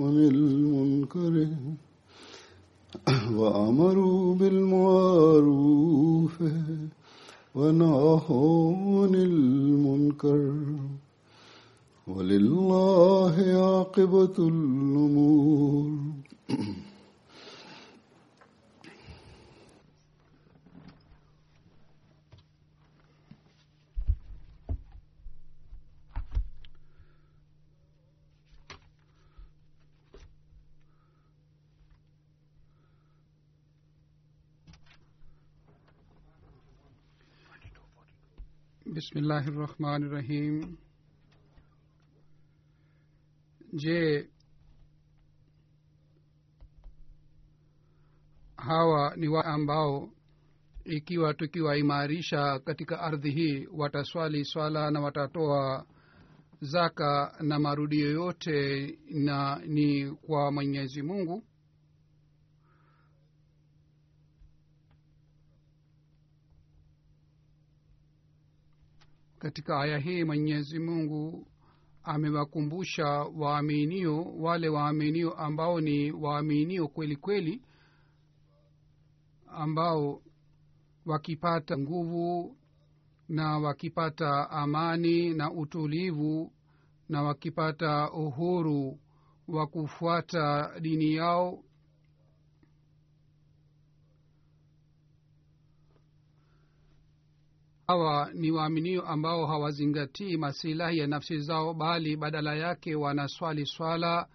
[0.03, 1.47] عن المنكر.
[3.39, 6.33] وأمروا بالمعروف
[7.55, 10.53] ونهوا عن المنكر
[12.07, 15.89] ولله عاقبة الأمور
[38.93, 40.77] bismillahi rahmani rahim
[43.73, 44.27] je
[48.57, 50.09] hawa ni wa ambao
[50.85, 55.85] ikiwa tukiwaimarisha katika ardhi hii wataswali swala na watatoa
[56.61, 61.43] zaka na marudio yote na ni kwa mwenyezi mungu
[69.43, 71.47] katika aya hii mwenyezi mungu
[72.03, 73.05] amewakumbusha
[73.37, 77.61] waaminio wale waaminio ambao ni waaminio kweli kweli
[79.47, 80.21] ambao
[81.05, 82.57] wakipata nguvu
[83.29, 86.51] na wakipata amani na utulivu
[87.09, 88.99] na wakipata uhuru
[89.47, 91.63] wa kufuata dini yao
[97.93, 104.27] hawa ni waaminio ambao hawazingatii masilahi ya nafsi zao bali badala yake wanaswali swala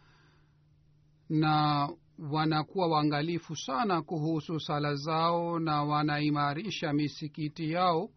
[1.29, 1.89] na
[2.31, 8.11] wanakuwa waangalifu sana kuhusu sala zao na wanaimarisha misikiti yao.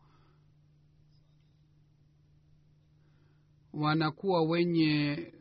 [3.73, 5.33] Wanakuwa wenye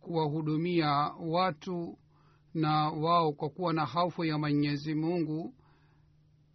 [0.00, 0.90] kuwahudumia
[1.20, 1.98] watu
[2.54, 5.54] na wao kwa kuwa na hofu ya mwenyezi mungu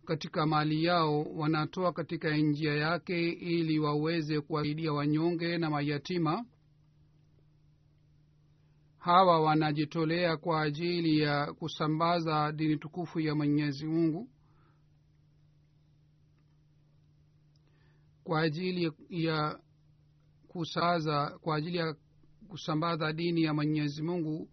[0.06, 6.46] katika mali yao wanatoa katika njia yake ili waweze kuwasaidia wanyonge na mayatima.
[8.98, 14.30] Hawa wanajitolea kwa ajili ya kusambaza dini tukufu ya mwenyezi mungu
[18.24, 19.60] kwa ajili ya
[20.48, 21.96] kusaza kwa ajili ya
[22.48, 24.50] kusambaza dini ya mwenyezi mungu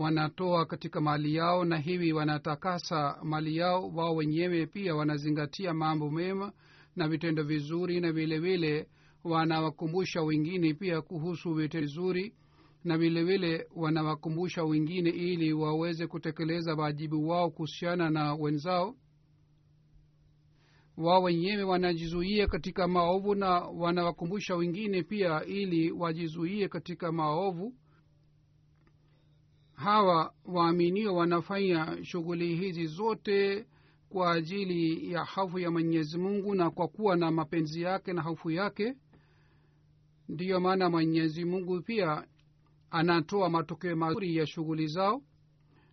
[0.00, 6.52] wanatoa katika mali yao na hivi wanatakasa mali yao wao wenyewe pia wanazingatia mambo mema
[6.96, 8.88] na vitendo vizuri na vile vile
[9.24, 12.34] wanawakumbusha wengine pia kuhusu vitendo vizuri
[12.84, 18.94] na vile vile wanawakumbusha wengine ili waweze kutekeleza wajibu wao kuhusiana na wenzao.
[20.96, 27.74] Wao wenyewe wanajizuia katika maovu na wanawakumbusha wengine pia ili wajizuie katika maovu
[29.80, 33.66] hawa waaminio wanafanya shughuli hizi zote
[34.08, 38.50] kwa ajili ya hofu ya mwenyezi mungu na kwa kuwa na mapenzi yake na hofu
[38.50, 38.94] yake.
[40.28, 42.26] Ndiyo maana mwenyezi mungu pia
[42.90, 45.22] anatoa matokeo mazuri ya shughuli zao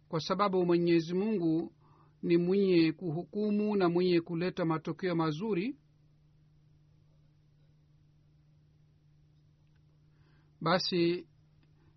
[0.10, 1.74] kwa sababu mwenyezi mungu
[2.24, 5.76] ni mwenye kuhukumu na mwenye kuleta matokeo mazuri.
[10.62, 11.28] Basi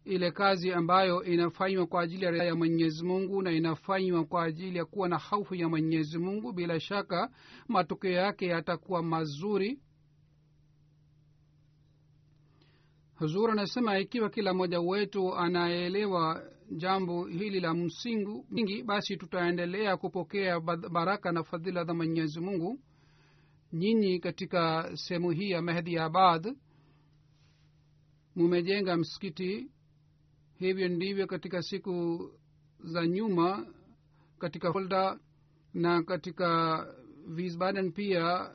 [0.05, 4.85] ile kazi ambayo inafanywa kwa ajili ya ya mwenyezi mungu na inafanywa kwa ajili ya
[4.85, 6.53] kuwa na haufu ya mwenyezi mungu.
[6.53, 7.31] Bila shaka
[7.69, 9.81] matokeo yake yatakuwa mazuri.
[13.15, 20.61] Huzur anasema ikiwa kila mmoja wetu anaelewa jambo hili la msingu mingi basi tutaendelea kupokea
[20.91, 22.81] baraka na fadhila za mwenyezi mungu.
[23.73, 26.57] Nyinyi katika sehemu hii ya mehdi abad
[28.37, 29.71] mumejenga msikiti
[30.61, 32.25] hivyo ndivyo katika siku
[32.85, 33.67] za nyuma
[34.39, 35.19] katika folda
[35.75, 36.87] na katika
[37.29, 38.51] visbaden pia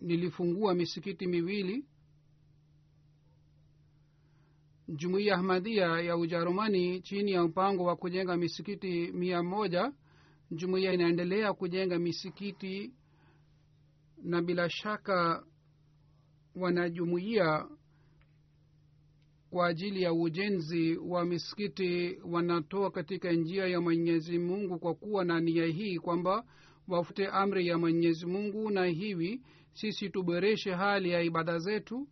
[0.00, 1.84] nilifungua misikiti miwili
[4.88, 9.92] jumuiya ahmadia ya ujerumani chini ya mpango wa kujenga misikiti mia moja.
[10.50, 12.92] Jumuiya inaendelea kujenga misikiti
[14.22, 15.44] na bila shaka
[16.56, 17.68] wanajumuiya
[19.52, 25.40] kwa ajili ya ujenzi wa misikiti wanatoa katika njia ya mwenyezi mungu kwa kuwa na
[25.40, 26.44] nia hii kwamba
[26.88, 32.08] wafute amri ya mwenyezi mungu na hivi sisi tuboreshe hali ya ibada zetu.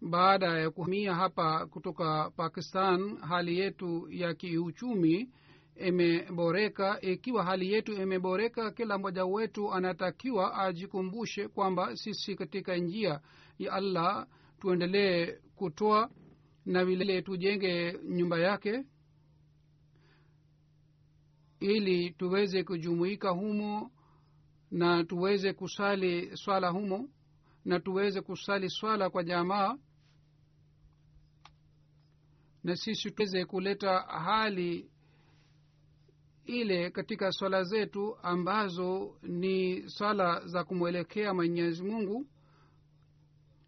[0.00, 5.30] Baada ya kuhamia hapa kutoka pakistan hali yetu ya kiuchumi
[5.76, 13.20] imeboreka ikiwa hali yetu imeboreka kila mmoja wetu anatakiwa ajikumbushe kwamba sisi katika njia
[13.58, 14.26] ya allah
[14.60, 16.10] tuendelee kutoa
[16.66, 18.84] na vilevile tujenge nyumba yake
[21.60, 23.90] ili tuweze kujumuika humo
[24.70, 27.08] na tuweze kusali swala humo
[27.64, 29.78] na tuweze kusali swala kwa jamaa
[32.64, 34.90] na sisi tuweze kuleta hali
[36.46, 42.26] ile katika swala zetu ambazo ni swala za kumwelekea mwenyezi mungu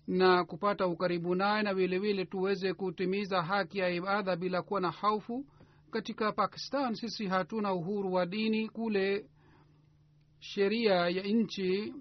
[0.06, 4.90] na kupata ukaribu naye na vile vile tuweze kutimiza haki ya ibada bila kuwa na
[4.90, 5.46] haufu.
[5.90, 8.68] Katika pakistan sisi hatuna uhuru wa dini.
[8.68, 9.26] Kule
[10.38, 11.94] sheria ya nchi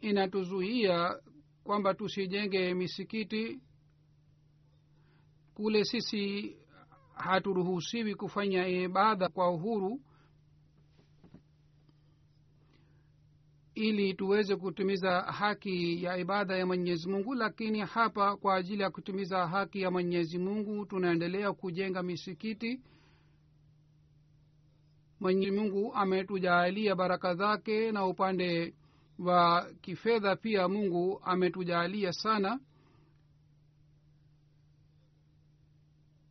[0.00, 1.18] inatuzuia
[1.64, 3.60] kwamba tusijenge misikiti.
[5.54, 6.56] Kule sisi
[7.14, 10.00] haturuhusiwi kufanya ibada kwa uhuru
[13.78, 19.46] ili tuweze kutimiza haki ya ibada ya mwenyezi mungu lakini hapa kwa ajili ya kutimiza
[19.48, 22.80] haki ya mwenyezi mungu tunaendelea kujenga misikiti.
[25.20, 28.74] Mwenyezi mungu ametujaalia baraka zake na upande
[29.18, 32.60] wa kifedha pia mungu ametujaalia sana.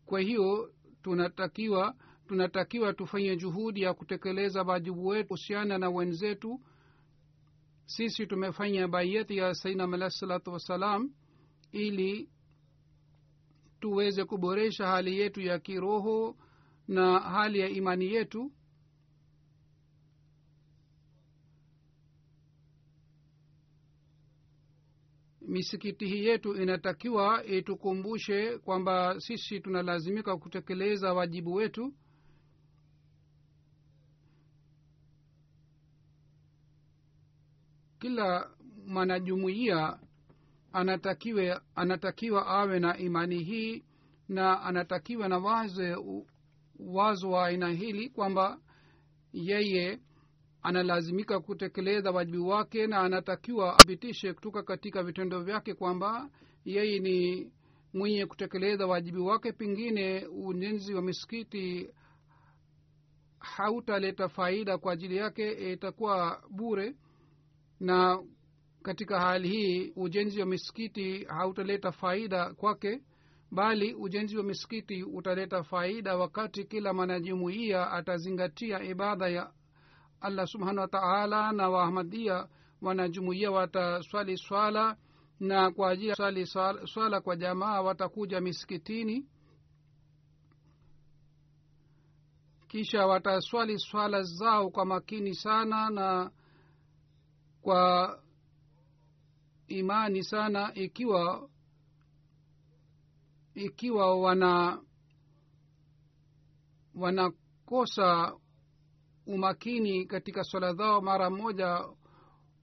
[0.06, 0.72] Kwa hiyo
[1.04, 1.96] tunatakiwa
[2.28, 6.62] tunatakiwa tufanye juhudi ya kutekeleza wajibu wetu kuhusiana na wenzetu
[7.88, 11.14] sisi tumefanya baiyati ya sainam alah salatu wassalam
[11.72, 12.30] ili
[13.80, 16.38] tuweze kuboresha hali yetu ya kiroho
[16.88, 18.52] na hali ya imani yetu.
[25.42, 31.94] Misikiti hii yetu inatakiwa itukumbushe kwamba sisi tunalazimika kutekeleza wajibu wetu
[38.00, 38.50] kila
[38.88, 40.00] mwanajumuiya
[40.74, 43.84] anatakiwe anatakiwa awe na imani hii
[44.30, 45.96] na anatakiwa na waze
[46.80, 48.60] wazo wa aina hili kwamba
[49.34, 50.00] yeye
[50.62, 56.30] analazimika kutekeleza wajibu wake na anatakiwa apitishe kutoka katika vitendo vyake kwamba
[56.66, 57.52] yeye ni
[57.94, 59.52] mwenye kutekeleza wajibu wake.
[59.52, 61.90] Pengine ujenzi wa misikiti
[63.40, 66.96] hautaleta faida kwa ajili yake itakuwa bure
[67.80, 68.24] na
[68.84, 73.02] katika hali hii ujenzi wa misikiti hautaleta faida kwake
[73.52, 79.52] bali ujenzi wa misikiti utaleta faida wakati kila mwanajumuiya atazingatia ibada ya
[80.22, 82.48] allah subhanahu wa taala na waahmadia
[82.82, 84.98] wanajumuia wataswali swala
[85.40, 86.48] na kwa ajili ya swali
[86.86, 89.26] swala kwa jamaa watakuja misikitini.
[92.68, 96.32] Kisha wataswali swala zao kwa makini sana na
[97.68, 98.20] kwa
[99.68, 101.50] imani sana ikiwa
[103.56, 104.82] ikiwa wana
[106.96, 108.34] wanakosa
[109.26, 111.86] umakini katika swala zao mara moja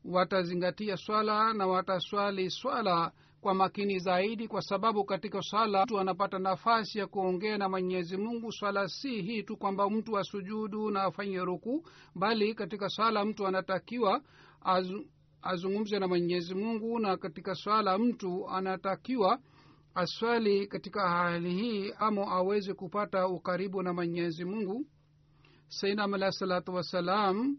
[0.04, 6.98] watazingatia swala na wataswali swala kwa makini zaidi kwa sababu katika swala mtu anapata nafasi
[6.98, 8.52] ya kuongea na mwenyezi mungu.
[8.52, 14.20] Swala si hii tu kwamba mtu asujudu na afanye ruku bali katika swala mtu anatakiwa
[14.64, 15.06] azu,
[15.42, 19.38] azungumze na mwenyezi mungu na katika swala mtu anatakiwa
[19.94, 24.86] aswali katika hali hii amo aweze kupata ukaribu na mwenyezi mungu.
[25.68, 27.58] Sainam alahi salatu wassalam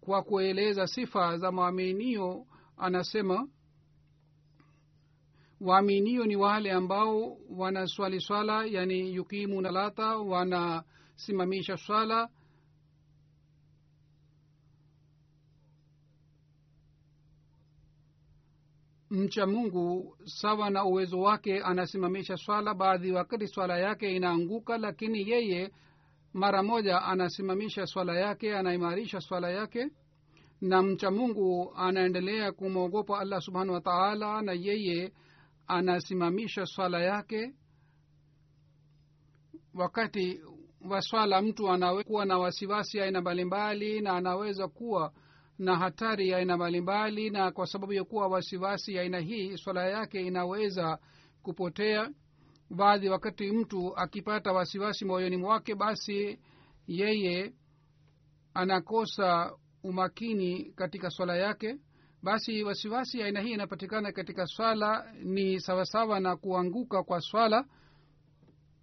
[0.00, 3.48] kwa kueleza sifa za waaminio anasema
[5.60, 12.28] waaminio ni wale ambao wanaswali swala yani yukimu nalata wanasimamisha swala
[19.14, 25.72] mcha mungu sawa na uwezo wake anasimamisha swala baadhi wakati swala yake inaanguka lakini yeye
[26.32, 29.88] mara moja anasimamisha swala yake anaimarisha swala yake
[30.60, 35.12] na mcha mungu anaendelea kumwogopa allah subhanahu wa taala na yeye
[35.66, 37.54] anasimamisha swala yake.
[39.74, 40.40] Wakati
[40.90, 45.12] wa swala mtu anaweza kuwa na wasiwasi aina mbalimbali na anaweza kuwa
[45.58, 50.20] na hatari ya aina mbalimbali na kwa sababu ya kuwa wasiwasi aina hii swala yake
[50.20, 50.98] inaweza
[51.42, 52.10] kupotea.
[52.70, 56.38] Baadhi wakati mtu akipata wasiwasi moyoni mwake basi
[56.86, 57.52] yeye
[58.54, 61.76] anakosa umakini katika swala yake.
[62.22, 67.64] Basi wasiwasi aina hii inapatikana katika swala ni sawasawa na kuanguka kwa swala.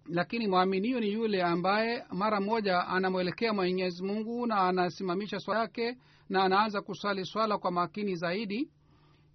[0.06, 5.96] Lakini mwaminio ni yule ambaye mara moja anamwelekea mwenyezi mungu na anasimamisha swala yake
[6.32, 8.70] na anaanza kusali swala kwa makini zaidi.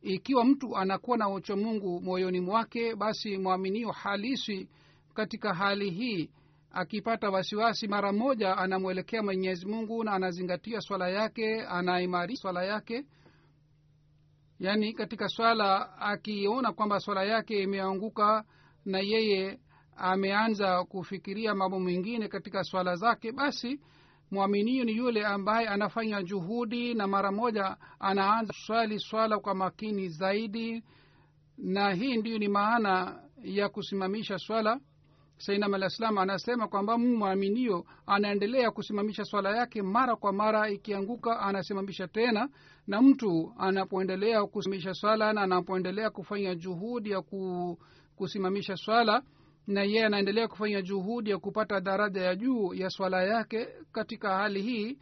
[0.02, 4.70] Ikiwa mtu anakuwa na uchomungu moyoni mwake basi mwaminio halisi
[5.14, 6.30] katika hali hii.
[6.72, 13.06] Akipata wasiwasi mara moja anamwelekea mwenyezi mungu na anazingatia swala yake anaimarisha swala yake.
[14.60, 18.44] Yaani katika swala akiona kwamba swala yake imeanguka
[18.86, 19.60] na yeye
[19.98, 23.80] ameanza kufikiria mambo mengine katika swala zake basi
[24.32, 30.84] mwaminio ni yule ambaye anafanya juhudi na mara moja anaanza swali swala kwa makini zaidi.
[31.58, 34.80] Na hii ndiyo ni maana ya kusimamisha swala.
[35.38, 42.50] Sainam alah anasema kwamba mwaminio anaendelea kusimamisha swala yake mara kwa mara ikianguka anasimamisha tena.
[42.88, 47.22] Na mtu anapoendelea kusimamisha swala na anapoendelea kufanya juhudi ya
[48.16, 49.24] kusimamisha swala
[49.68, 54.62] na yeye anaendelea kufanya juhudi ya kupata daraja ya juu ya swala yake katika hali
[54.62, 54.98] hii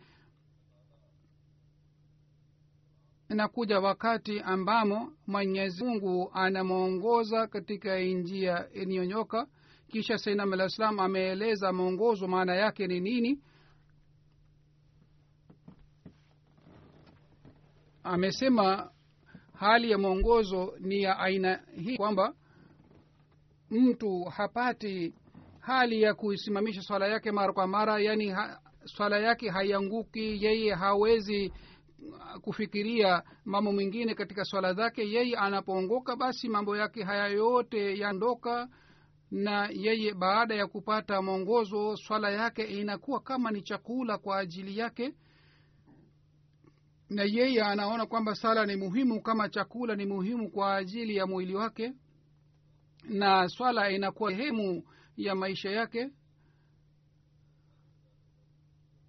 [3.30, 9.48] inakuja wakati ambamo mwenyezi mungu anamwongoza katika njia iliyonyoka.
[9.88, 13.40] Kisha sainam alah salam ameeleza mwongozo maana yake ni nini.
[18.04, 18.92] Amesema
[19.54, 22.34] hali ya mwongozo ni ya aina hii kwamba
[23.72, 25.14] mtu hapati
[25.60, 31.54] hali ya kuisimamisha swala yake mara kwa mara yani ha, swala yake haianguki yeye hawezi
[32.42, 35.10] kufikiria mambo mwingine katika swala zake.
[35.12, 38.70] Yeye anapoongoka basi mambo yake haya yote yandoka
[39.32, 45.14] na yeye baada ya kupata mwongozo swala yake inakuwa kama ni chakula kwa ajili yake.
[47.10, 51.56] Na yeye anaona kwamba sala ni muhimu kama chakula ni muhimu kwa ajili ya mwili
[51.56, 51.94] wake
[53.10, 54.84] na swala inakuwa sehemu
[55.18, 56.10] ya maisha yake.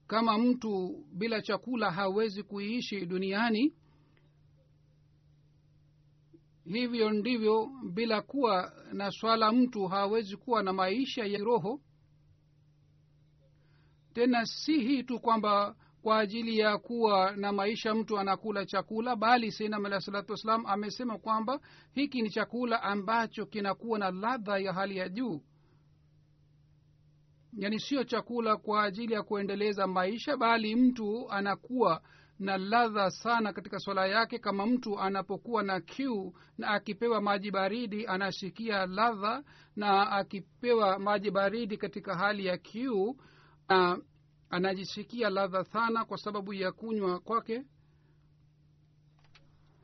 [0.06, 3.74] Kama mtu bila chakula hawezi kuiishi duniani
[6.64, 11.80] hivyo ndivyo bila kuwa na swala mtu hawezi kuwa na maisha ya roho
[14.14, 15.76] tena si hii tu kwamba
[16.06, 21.18] kwa ajili ya kuwa na maisha mtu anakula chakula bali seinam alah salatu wassalam amesema
[21.18, 21.60] kwamba
[21.92, 25.40] hiki ni chakula ambacho kinakuwa na ladha ya hali ya juu.
[27.52, 32.02] Yani sio chakula kwa ajili ya kuendeleza maisha bali mtu anakuwa
[32.38, 34.38] na ladha sana katika swala yake.
[34.38, 39.42] Kama mtu anapokuwa na kiu na akipewa maji baridi anasikia ladha
[39.76, 43.16] na akipewa maji baridi katika hali ya kiu
[43.68, 43.98] na
[44.50, 47.64] anajisikia ladha sana kwa sababu ya kunywa kwake.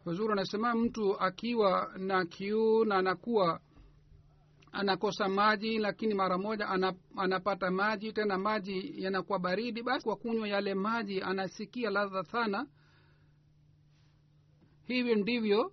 [0.04, 3.61] Huzuru anasema mtu akiwa na kiu na anakuwa
[4.73, 6.69] anakosa maji lakini mara moja
[7.16, 12.66] anapata maji tena maji yanakuwa baridi basi kwa kunywa yale maji anasikia ladha sana.
[14.87, 15.73] Hivyo ndivyo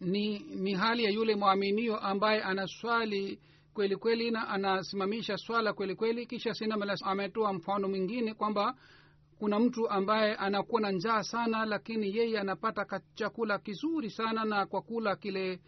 [0.00, 3.40] ni ni hali ya yule mwaminio ambaye anaswali
[3.76, 8.74] kweli kweli na anasimamisha swala kweli kweli kisha sinam ametoa mfano mwingine kwamba
[9.38, 14.82] kuna mtu ambaye anakuwa na njaa sana lakini yeye anapata chakula kizuri sana na kwa
[14.82, 15.60] kula kile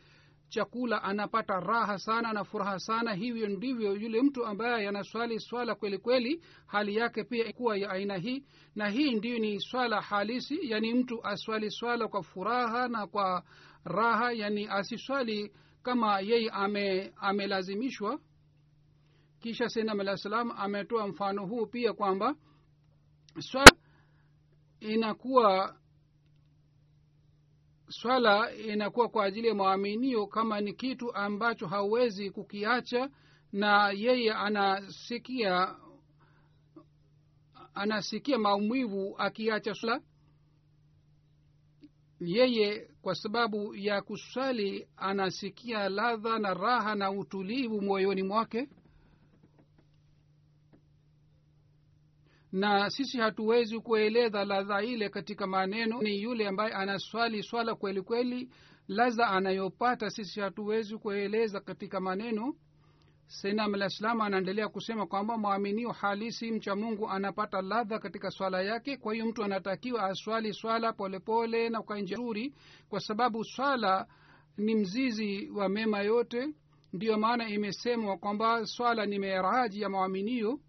[0.48, 3.14] chakula anapata raha sana na furaha sana.
[3.14, 8.16] Hivyo ndivyo yule mtu ambaye anaswali swala kweli kweli hali yake pia kuwa ya aina
[8.16, 13.42] hii na hii ndiyo ni swala halisi yani mtu aswali swala kwa furaha na kwa
[13.84, 15.52] raha yani asiswali
[15.88, 18.20] kama yeye ame amelazimishwa.
[19.40, 22.34] Kisha senam alah salam ametoa mfano huu pia kwamba
[23.38, 23.64] swa
[24.80, 25.76] inakuwa
[27.88, 33.10] swala inakuwa kwa ajili ya mwaminio kama ni kitu ambacho hauwezi kukiacha
[33.52, 35.76] na yeye anasikia
[37.74, 40.00] anasikia maumivu akiacha swala
[42.20, 48.68] yeye kwa sababu ya kuswali anasikia ladha na raha na utulivu moyoni mwake.
[52.52, 56.02] Na sisi hatuwezi kueleza ladha ile katika maneno.
[56.02, 58.50] Ni yule ambaye anaswali swala kweli kweli
[58.88, 62.54] ladha anayopata sisi hatuwezi kueleza katika maneno
[63.28, 69.14] senam alah anaendelea kusema kwamba mwaminio halisi mcha mungu anapata ladha katika swala yake kwa
[69.14, 72.54] hiyo mtu anatakiwa aswali swala polepole pole na kwa nzuri
[72.88, 74.06] kwa sababu swala
[74.58, 76.48] ni mzizi wa mema yote.
[76.92, 80.60] Ndiyo maana imesemwa kwamba swala ni meraji ya mwaminio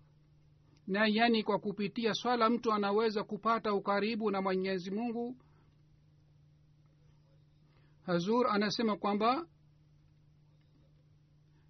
[0.88, 5.36] na yani kwa kupitia swala mtu anaweza kupata ukaribu na mwenyezi mungu.
[8.06, 9.48] Hazur anasema kwamba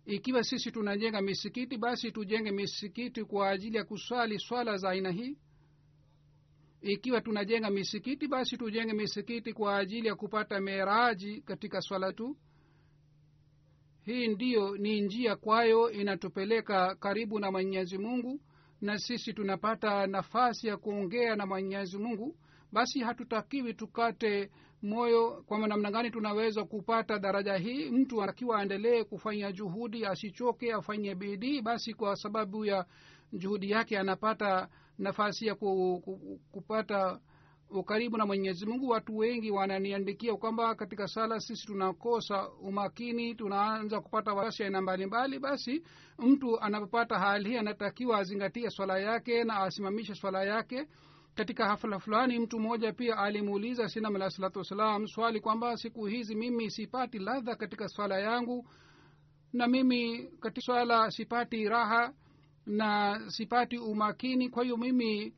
[0.09, 5.37] ikiwa sisi tunajenga misikiti basi tujenge misikiti kwa ajili ya kuswali swala za aina hii.
[6.81, 12.37] Ikiwa tunajenga misikiti basi tujenge misikiti kwa ajili ya kupata meraji katika swala tu.
[14.05, 18.41] Hii ndiyo ni njia kwayo inatupeleka karibu na mwenyezi mungu
[18.81, 22.35] na sisi tunapata nafasi ya kuongea na mwenyezi mungu.
[22.72, 27.89] Basi hatutakiwi tukate moyo kwamba namna gani tunaweza kupata daraja hii.
[27.89, 32.85] Mtu akiwa aendelee kufanya juhudi asichoke afanye bidii basi kwa sababu ya
[33.33, 37.20] juhudi yake anapata nafasi ya ku, ku, kupata
[37.70, 38.89] ukaribu na mwenyezi mungu.
[38.89, 45.39] Watu wengi wananiandikia kwamba katika sala sisi tunakosa umakini tunaanza kupata wasi aina mbalimbali.
[45.39, 45.83] Basi
[46.20, 50.87] mtu anapopata hali hii anatakiwa azingatie swala yake na asimamishe swala yake
[51.39, 56.35] katika hafla fulani mtu mmoja pia alimuuliza sinam alah salatu wassalam swali kwamba siku hizi
[56.35, 58.69] mimi sipati ladha katika swala yangu
[59.53, 62.13] na mimi katika swala sipati raha
[62.65, 65.33] na sipati umakini kwa hiyo mimi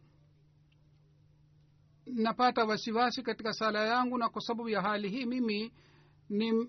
[2.05, 5.73] napata wasiwasi katika sala yangu na kwa sababu ya hali hii mimi
[6.29, 6.67] ni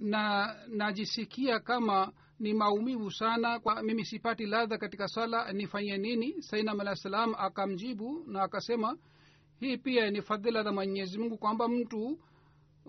[0.00, 2.12] na najisikia kama
[2.42, 6.42] ni maumivu sana kwa mimi sipati ladha katika sala nifanye nini?
[6.42, 8.98] Sainam alah salam akamjibu na akasema
[9.60, 12.18] hii pia ni fadhila za mwenyezi mungu kwamba mtu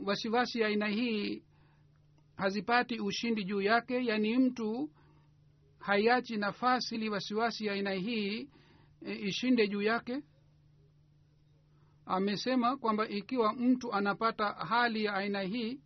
[0.06, 1.44] wasiwasi aina hii
[2.36, 4.06] hazipati ushindi juu yake.
[4.06, 4.90] Yaani mtu
[5.80, 8.50] haiachi nafasi ili wasiwasi aina hii
[9.06, 10.24] e, ishinde juu yake.
[12.06, 15.80] Amesema kwamba ikiwa mtu anapata hali ya aina hii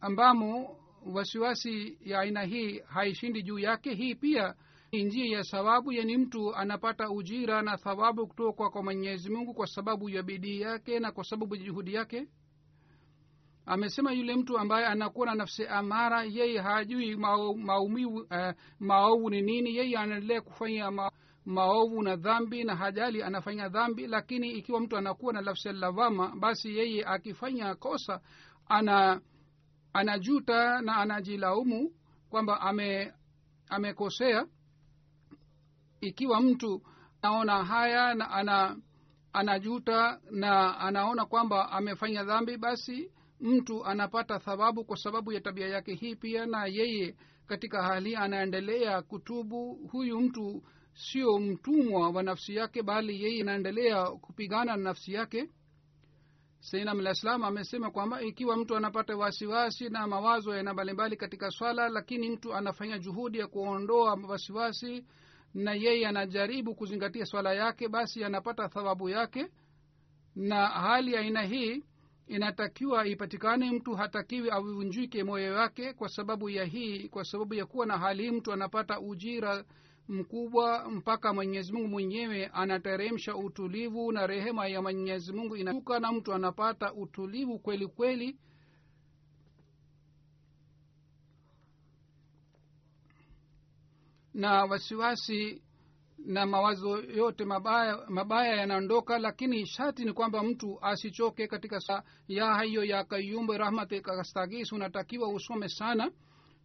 [0.00, 3.94] ambamo wasiwasi ya aina hii haishindi juu yake.
[3.94, 4.54] Hii pia
[4.92, 9.66] ni njia ya sababu yani mtu anapata ujira na thawabu kutoka kwa mwenyezi mungu kwa
[9.66, 12.28] sababu ya bidii yake na kwa sababu ya juhudi yake.
[13.66, 17.16] Amesema yule mtu ambaye anakuwa na nafsi amara yeye hajui
[17.56, 19.76] maumivu uh, maovu ni nini.
[19.76, 21.10] Yeye anaendelea kufanya ma,
[21.44, 26.76] maovu na dhambi na hajali anafanya dhambi lakini ikiwa mtu anakuwa na nafsi lavama basi
[26.78, 28.20] yeye akifanya kosa
[28.68, 29.20] ana
[29.94, 31.92] anajuta na anajilaumu
[32.30, 33.12] kwamba ame
[33.68, 34.46] amekosea.
[36.00, 36.82] Ikiwa mtu
[37.22, 38.76] anaona haya na ana
[39.32, 45.94] anajuta na anaona kwamba amefanya dhambi basi mtu anapata thawabu kwa sababu ya tabia yake
[45.94, 49.88] hii pia na yeye katika hali anaendelea kutubu.
[49.92, 50.62] Huyu mtu
[50.94, 55.48] sio mtumwa wa nafsi yake bali yeye anaendelea kupigana na nafsi yake
[56.64, 62.30] salam amesema kwamba ikiwa mtu anapata wasiwasi na mawazo ya aina mbalimbali katika swala lakini
[62.30, 65.04] mtu anafanya juhudi ya kuondoa wasiwasi
[65.54, 69.46] na yeye anajaribu kuzingatia swala yake basi anapata thawabu yake.
[70.36, 71.84] Na hali ya aina hii
[72.26, 77.86] inatakiwa ipatikane mtu hatakiwi avunjike moyo wake kwa sababu ya hii kwa sababu ya kuwa
[77.86, 79.64] na hali hii mtu anapata ujira
[80.08, 86.32] mkubwa mpaka mwenyezi mungu mwenyewe anateremsha utulivu na rehema ya mwenyezi mungu inashuka na mtu
[86.32, 88.38] anapata utulivu kweli kweli.
[94.34, 95.62] Na wasiwasi
[96.18, 102.46] na mawazo yote mabaya mabaya yanaondoka lakini shati ni kwamba mtu asichoke katika sa ya
[102.54, 106.10] hayo ya kayumbe rahmatikastagis unatakiwa usome sana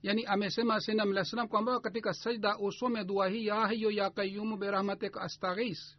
[0.04, 4.58] yani amesema sena mla salam kwamba katika sajda usome dua hii ya hiyo ya kayumu
[4.58, 5.98] berahmatik astaghis.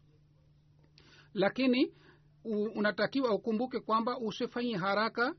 [1.34, 1.94] Lakini
[2.74, 5.34] unatakiwa ukumbuke kwamba usifanye haraka.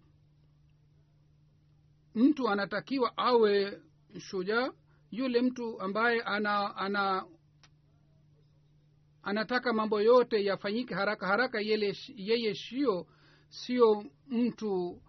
[2.16, 3.82] Mtu anatakiwa awe
[4.20, 4.72] shujaa
[5.12, 7.26] yule mtu ambaye ana ana
[9.24, 13.08] anataka mambo yote yafanyike haraka haraka yele, yeye sio
[13.50, 15.02] sio mtu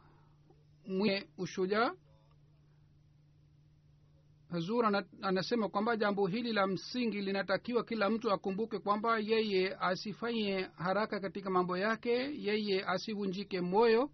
[0.87, 1.95] mwenye ushujaa
[4.53, 11.21] hazur anasema kwamba jambo hili la msingi linatakiwa kila mtu akumbuke kwamba yeye asifanye haraka
[11.21, 12.13] katika mambo yake
[12.43, 14.11] yeye asivunjike moyo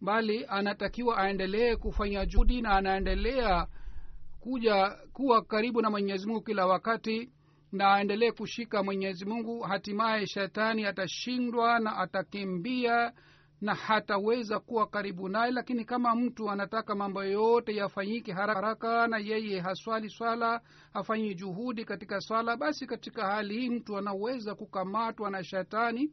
[0.00, 3.66] bali anatakiwa aendelee kufanya juhudi na anaendelea
[4.40, 7.30] kuja kuwa karibu na mwenyezi mungu kila wakati
[7.72, 9.60] na aendelee kushika mwenyezi mungu.
[9.60, 13.12] Hatimaye shetani atashindwa na atakimbia
[13.64, 19.60] na hataweza kuwa karibu naye lakini kama mtu anataka mambo yote yafanyike haraka na yeye
[19.60, 20.60] haswali swala
[20.92, 26.12] hafanyi juhudi katika swala basi katika hali hii mtu anaweza kukamatwa na shetani.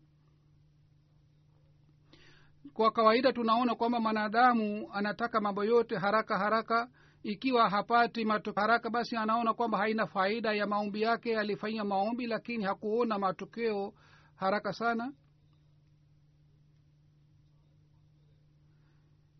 [2.73, 6.89] Kwa kawaida tunaona kwamba mwanadamu anataka mambo yote haraka haraka.
[7.23, 12.63] Ikiwa hapati matokeo haraka basi anaona kwamba haina faida ya maombi yake alifanyia maombi lakini
[12.63, 13.93] hakuona matokeo
[14.35, 15.13] haraka sana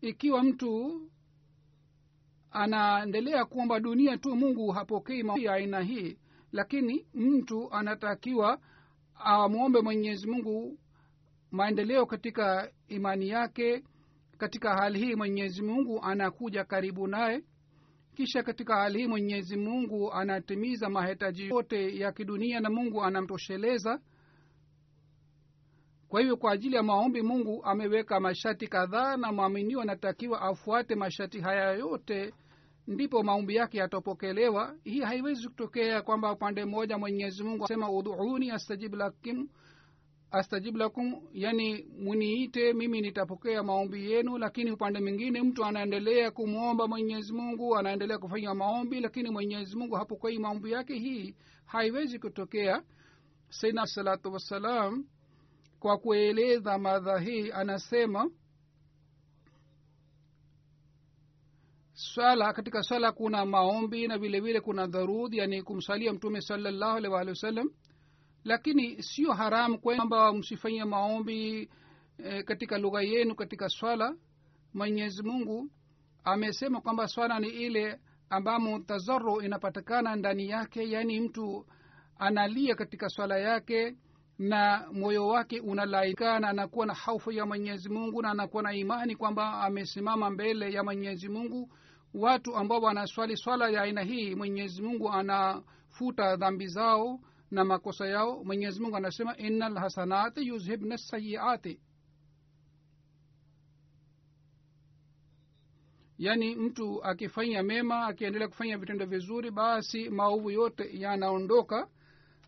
[0.02, 1.00] ikiwa mtu
[2.50, 6.18] anaendelea kuomba dunia tu mungu hapokei ya aina hii.
[6.52, 8.58] Lakini mtu anatakiwa
[9.14, 10.78] amwombe mwenyezi mungu
[11.50, 13.82] maendeleo katika imani yake.
[14.38, 17.42] Katika hali hii mwenyezi mungu anakuja karibu naye.
[18.14, 24.00] Kisha katika hali hii mwenyezi mungu anatimiza mahitaji yote ya kidunia na mungu anamtosheleza
[26.12, 31.40] kwa hivyo kwa ajili ya maombi mungu ameweka mashati kadhaa na mwaminio anatakiwa afuate mashati
[31.40, 32.34] haya yote
[32.86, 34.74] ndipo maombi yake yatapokelewa.
[34.84, 38.50] Hii haiwezi kutokea kwamba upande mmoja mwenyezi mungu asema udhuuni
[40.30, 44.38] astajib lakum yani muniite mimi nitapokea maombi yenu.
[44.38, 50.38] Lakini upande mwingine mtu anaendelea kumwomba mwenyezi mungu anaendelea kufanya maombi lakini mwenyezi mungu hapokei
[50.38, 50.94] maombi yake.
[50.94, 52.82] Hii haiwezi kutokea.
[53.48, 55.04] Saina salatu wassalam
[55.82, 58.30] kwa kueleza madha hii anasema
[61.92, 67.14] swala katika swala kuna maombi na vile vile kuna dharudh yani kumsalia mtume salallahu alaihi
[67.14, 67.70] waalihi wasallam.
[68.44, 71.70] Lakini sio haramu kwamba msifanyie maombi
[72.18, 74.16] e, katika lugha yenu katika swala.
[74.74, 75.70] Mwenyezi mungu
[76.24, 81.66] amesema kwamba swala ni ile ambamo tazaro inapatikana ndani yake yaani mtu
[82.18, 83.96] analia katika swala yake
[84.42, 89.60] na moyo wake unalaikana anakuwa na haufu ya mwenyezi mungu na anakuwa na imani kwamba
[89.60, 91.72] amesimama mbele ya mwenyezi mungu.
[92.14, 98.44] Watu ambao wanaswali swala ya aina hii mwenyezi mungu anafuta dhambi zao na makosa yao.
[98.44, 101.80] Mwenyezi mungu anasema ina lhasanati yuzhibna sayiati
[106.18, 111.88] yaani mtu akifanya mema akiendelea kufanya vitendo vizuri basi maovu yote yanaondoka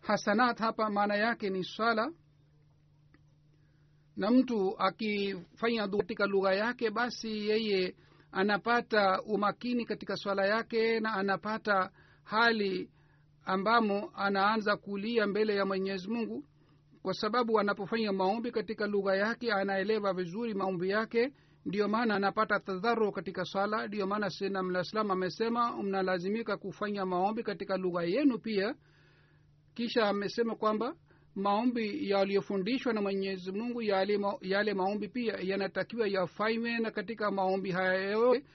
[0.07, 2.11] hasanat hapa maana yake ni swala
[4.17, 7.95] na mtu akifanya katika lugha yake basi yeye
[8.31, 11.91] anapata umakini katika swala yake na anapata
[12.23, 12.89] hali
[13.45, 16.43] ambamo anaanza kulia mbele ya mwenyezi mungu.
[17.01, 21.33] Kwa sababu anapofanya maombi katika lugha yake anaelewa vizuri maombi yake
[21.65, 28.03] ndiyo maana anapata tadharu katika swala ndiyo maana sinamlaslam amesema mnalazimika kufanya maombi katika lugha
[28.03, 28.75] yenu pia
[29.75, 30.95] kisha amesema kwamba
[31.35, 37.71] maombi yaliyofundishwa na mwenyezi mungu yale, ma, yale maombi pia yanatakiwa yafanywe na katika maombi
[37.71, 38.45] haya yote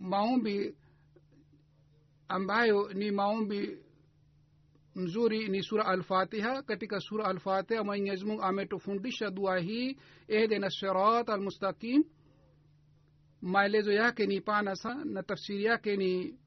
[0.00, 0.74] maombi
[2.28, 3.78] ambayo ni maombi
[4.94, 6.62] mzuri ni sura alfatiha.
[6.62, 9.98] Katika sura alfatiha mwenyezi mungu ametufundisha dua hii
[10.28, 12.04] ehdena sirat almustaqim.
[13.42, 16.38] Maelezo yake ni pana sana na tafsiri yake ni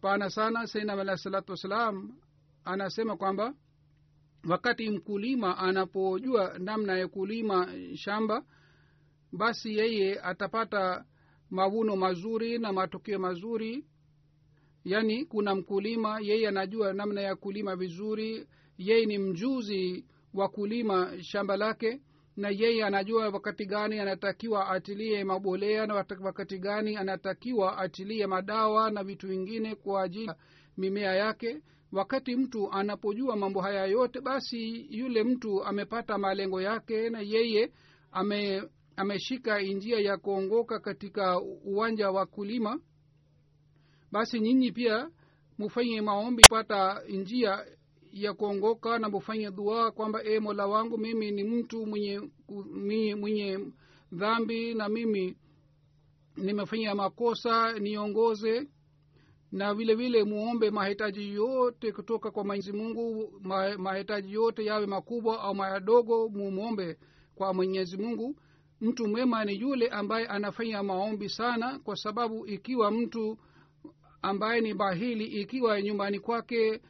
[0.00, 0.66] pana sana.
[0.66, 2.12] Sainam alahi salatu wassalam
[2.64, 3.54] anasema kwamba
[4.48, 8.44] wakati mkulima anapojua namna ya kulima shamba
[9.32, 11.04] basi yeye atapata
[11.50, 13.84] mavuno mazuri na matokeo mazuri.
[14.84, 18.46] Yaani kuna mkulima yeye anajua namna ya kulima vizuri
[18.78, 22.00] yeye ni mjuzi wa kulima shamba lake
[22.36, 29.04] na yeye anajua wakati gani anatakiwa atilie mabolea na wakati gani anatakiwa atilie madawa na
[29.04, 30.30] vitu vingine kwa ajili
[30.76, 31.62] mimea yake.
[31.92, 37.72] Wakati mtu anapojua mambo haya yote basi yule mtu amepata malengo yake na yeye
[38.12, 38.62] ame
[38.96, 42.80] ameshika njia ya kuongoka katika uwanja wa kulima.
[44.12, 45.10] Basi nyinyi pia
[45.58, 47.66] mufanye maombi pata njia
[48.12, 53.58] ya kuongoka na mufanye dua kwamba e mola wangu mimi ni mtu mwenye mwenye, mwenye
[54.12, 55.36] dhambi na mimi
[56.36, 58.68] nimefanya makosa niongoze
[59.52, 65.40] na vile vile muombe mahitaji yote kutoka kwa mwenyezi mungu ma, mahitaji yote yawe makubwa
[65.40, 66.98] au mayadogo mumwombe
[67.34, 68.36] kwa mwenyezi mungu.
[68.80, 73.38] Mtu mwema ni yule ambaye anafanya maombi sana kwa sababu ikiwa mtu
[74.22, 76.80] ambaye ni bahili ikiwa nyumbani kwake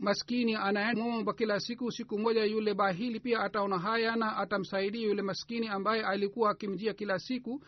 [0.00, 5.68] maskini anaomba kila siku siku moja yule bahili pia ataona haya na atamsaidia yule maskini
[5.68, 7.62] ambaye alikuwa akimjia kila siku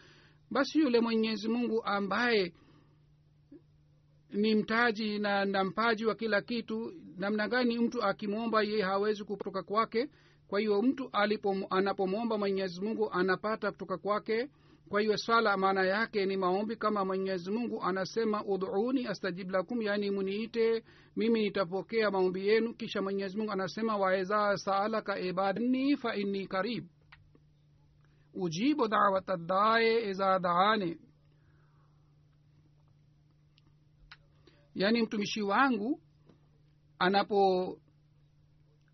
[0.51, 2.53] basi yule mwenyezi mungu ambaye
[4.33, 6.93] ni mtaji na, na mpaji wa kila kitu.
[7.19, 10.09] Namna gani mtu akimwomba yeye hawezi kutoka kwake.
[10.49, 14.49] Kwa hiyo mtu alipo anapomwomba mwenyezi mungu anapata kutoka kwake.
[14.89, 16.77] Kwa hiyo swala maana yake ni maombi.
[16.77, 20.85] Kama mwenyezi mungu anasema udhuuni astajib lakum yaani muniite
[21.17, 22.75] mimi nitapokea maombi yenu.
[22.75, 26.85] Kisha mwenyezi mungu anasema waeza saalaka ibadni fa inni karib
[28.35, 30.99] ujibu dawata dae iza daane
[34.81, 36.01] yaani mtumishi wangu
[36.99, 37.79] anapo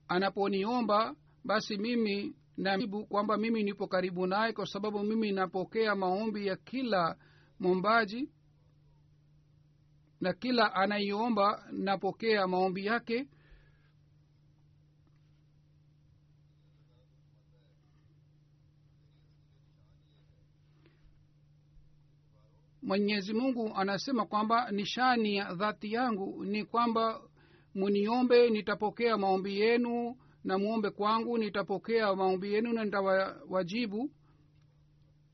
[0.08, 6.56] anaponiomba basi mimi najibu kwamba mimi nipo karibu naye kwa sababu mimi napokea maombi ya
[6.56, 7.16] kila
[7.60, 8.30] mwombaji
[10.20, 13.28] na kila anaiomba napokea maombi yake
[22.90, 27.20] mwenyezi mungu anasema kwamba nishani ya dhati yangu ni kwamba
[27.74, 34.10] muniombe nitapokea maombi yenu na muombe kwangu nitapokea maombi yenu na nitawajibu.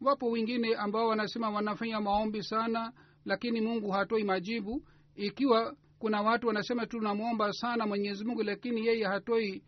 [0.00, 2.92] Wapo wengine ambao wanasema wanafanya maombi sana
[3.24, 4.82] lakini mungu hatoi majibu.
[5.16, 9.62] Ikiwa kuna watu wanasema tunamwomba sana mwenyezi mungu lakini yeye hatoi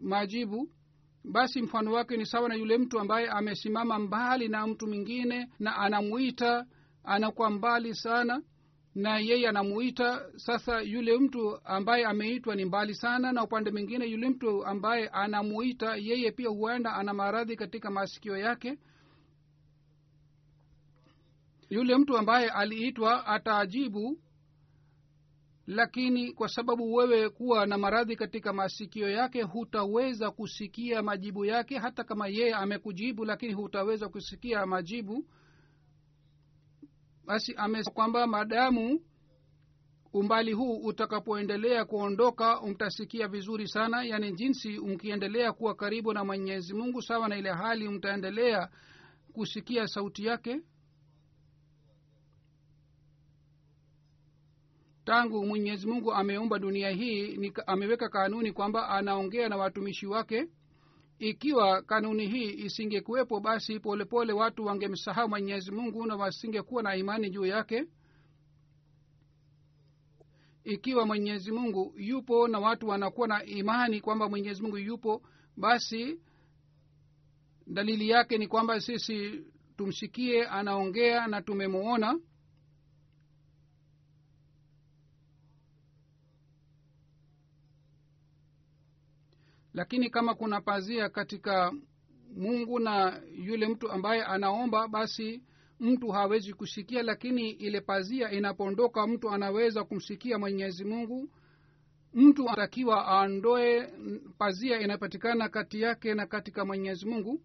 [0.00, 0.68] majibu
[1.24, 5.76] basi mfano wake ni sawa na yule mtu ambaye amesimama mbali na mtu mwingine na
[5.76, 6.66] anamwita
[7.04, 8.42] anakuwa mbali sana
[8.94, 14.28] na yeye anamuita sasa yule mtu ambaye ameitwa ni mbali sana na upande mwingine yule
[14.28, 18.78] mtu ambaye anamuita yeye pia huenda ana maradhi katika masikio yake.
[21.70, 24.18] Yule mtu ambaye aliitwa ataajibu
[25.66, 31.78] lakini kwa sababu wewe kuwa na maradhi katika masikio yake hutaweza kusikia majibu yake.
[31.78, 35.26] Hata kama yeye amekujibu lakini hutaweza kusikia majibu
[37.26, 39.00] basi amesema kwamba madamu
[40.12, 47.02] umbali huu utakapoendelea kuondoka mtasikia vizuri sana yaani jinsi mkiendelea kuwa karibu na mwenyezi mungu
[47.02, 48.68] sawa na ile hali mtaendelea
[49.32, 50.60] kusikia sauti yake.
[55.04, 60.48] Tangu mwenyezi mungu ameumba dunia hii ameweka kanuni kwamba anaongea na watumishi wake
[61.28, 67.30] ikiwa kanuni hii isingekuwepo basi polepole pole watu wangemsahau mwenyezi mungu na wasingekuwa na imani
[67.30, 67.84] juu yake.
[70.64, 75.22] Ikiwa mwenyezi mungu yupo na watu wanakuwa na imani kwamba mwenyezi mungu yupo
[75.56, 76.20] basi
[77.66, 79.44] dalili yake ni kwamba sisi
[79.76, 82.18] tumsikie anaongea na tumemuona
[89.74, 91.72] lakini kama kuna pazia katika
[92.36, 95.42] mungu na yule mtu ambaye anaomba basi
[95.80, 97.02] mtu hawezi kusikia.
[97.02, 101.28] Lakini ile pazia inapoondoka mtu anaweza kumsikia mwenyezi mungu.
[102.14, 103.92] Mtu anatakiwa aondoe
[104.38, 107.40] pazia inapatikana kati yake na katika mwenyezi mungu.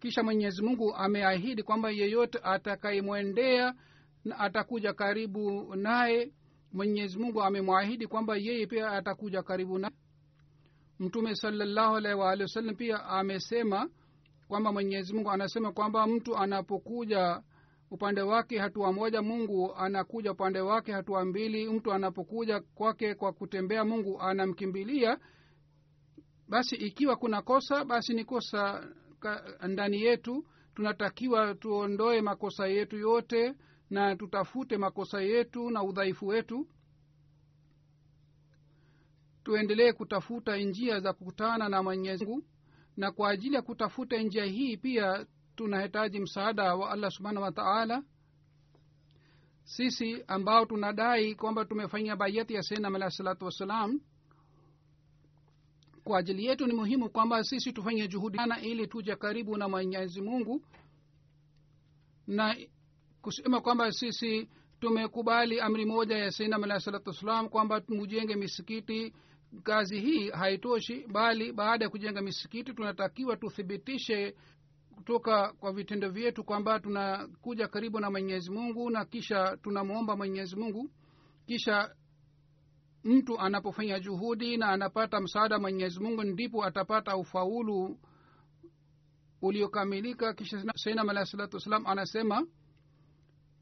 [0.00, 3.74] Kisha mwenyezi mungu ameahidi kwamba yeyote atakayemwendea
[4.24, 6.32] na atakuja karibu naye
[6.72, 9.94] mwenyezi mungu amemwahidi kwamba yeye pia atakuja karibu naye
[10.98, 13.90] mtume salallahu alaihi waalihi wasallam pia amesema
[14.48, 17.42] kwamba mwenyezi mungu anasema kwamba mtu anapokuja
[17.90, 21.68] upande wake hatua moja mungu anakuja upande wake hatua mbili.
[21.68, 25.18] Mtu anapokuja kwake kwa kutembea mungu anamkimbilia.
[26.48, 28.88] Basi ikiwa kuna kosa basi ni kosa
[29.68, 30.44] ndani yetu.
[30.74, 33.54] Tunatakiwa tuondoe makosa yetu yote
[33.90, 36.66] na tutafute makosa yetu na udhaifu wetu
[39.44, 42.44] tuendelee kutafuta njia za kukutana na mwenyezimungu
[42.96, 45.26] na kwa ajili ya kutafuta njia hii pia
[45.56, 48.02] tunahitaji msaada wa allah subhanahu wataala
[49.64, 54.00] sisi ambao tunadai kwamba tumefanyia bayati ya senam alahi salatu wassalam
[56.04, 60.20] kwa ajili yetu ni muhimu kwamba sisi tufanye juhudi sana ili tuje karibu na mwenyezi
[60.20, 60.62] mungu.
[62.26, 62.56] Na
[63.22, 64.48] kusema kwamba sisi
[64.80, 69.12] tumekubali amri moja ya senam alahi salatu wassalam kwamba mujenge misikiti
[69.62, 74.36] kazi hii haitoshi bali baada ya kujenga misikiti tunatakiwa tuthibitishe
[74.94, 80.90] kutoka kwa vitendo vyetu kwamba tunakuja karibu na mwenyezi mungu na kisha tunamwomba mwenyezi mungu.
[81.46, 81.94] Kisha
[83.04, 87.98] mtu anapofanya juhudi na anapata msaada mwenyezi mungu ndipo atapata ufaulu
[89.42, 90.34] uliokamilika.
[90.34, 92.46] Kisha sainam alahi salatu wassalam anasema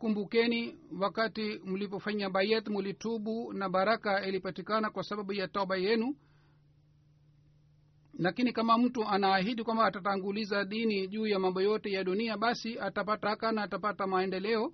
[0.01, 6.17] kumbukeni wakati mlipofanya bayet mulitubu na baraka ilipatikana kwa sababu ya toba yenu.
[8.19, 13.29] Lakini kama mtu anaahidi kwamba atatanguliza dini juu ya mambo yote ya dunia basi atapata
[13.29, 14.73] raka na atapata maendeleo.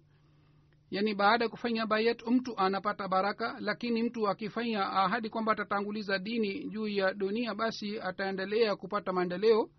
[0.90, 3.56] Yaani baada ya kufanya bayet mtu anapata baraka.
[3.60, 9.70] Lakini mtu akifanya ahadi kwamba atatanguliza dini juu ya dunia basi ataendelea kupata maendeleo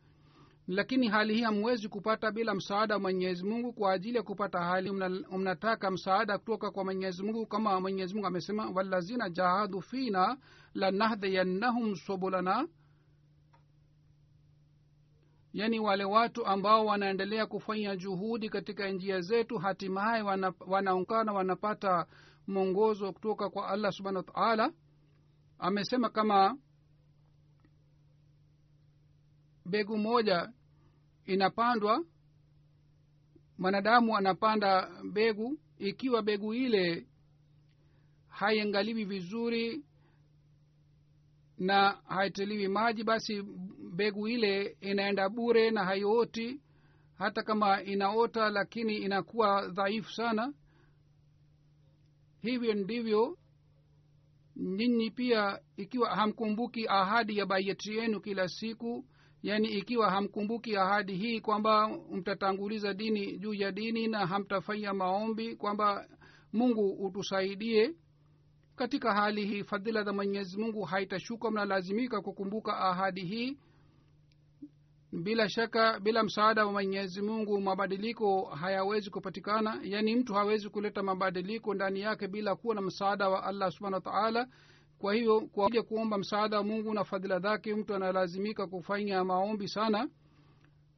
[0.68, 4.92] lakini hali hii hamwezi kupata bila msaada wa mwenyezi mungu kwa ajili ya kupata hali.
[5.32, 10.38] Mnataka msaada kutoka kwa mwenyezi mungu kama mwenyezi mungu amesema walazina jahadu fina
[10.74, 12.68] lanahdhiyannahum subulana.
[15.54, 20.22] Yani wale watu ambao wanaendelea kufanya juhudi katika njia zetu hatimaye
[20.68, 22.06] wanaungana wanapata
[22.48, 24.72] mwongozo kutoka kwa allah subhanahu wa taala.
[25.60, 26.58] Amesema kama
[29.66, 30.52] begu moja
[31.28, 32.06] inapandwa
[33.58, 37.08] mwanadamu anapanda mbegu ikiwa begu ile
[38.28, 39.84] haiangaliwi vizuri
[41.58, 43.42] na haitiliwi maji basi
[43.80, 46.62] mbegu ile inaenda bure na haioti.
[47.18, 50.54] Hata kama inaota lakini inakuwa dhaifu sana.
[52.42, 53.38] Hivyo ndivyo
[54.56, 59.06] nyinyi pia ikiwa hamkumbuki ahadi ya bayeti yenu kila siku
[59.44, 66.08] yaani ikiwa hamkumbuki ahadi hii kwamba mtatanguliza dini juu ya dini na hamtafanya maombi kwamba
[66.54, 67.96] mungu utusaidie
[68.76, 73.58] katika hali hii fadhila za mwenyezi mungu haitashuka mnalazimika kukumbuka ahadi hii.
[75.24, 79.80] Bila shaka bila msaada wa mwenyezi mungu mabadiliko hayawezi kupatikana.
[79.84, 84.02] Yaani mtu hawezi kuleta mabadiliko ndani yake bila kuwa na msaada wa allah subhana wa
[84.02, 84.48] taala
[85.00, 89.68] kwa hiyo kwa kuja kuomba msaada wa mungu na fadhila zake mtu analazimika kufanya maombi
[89.68, 90.10] sana.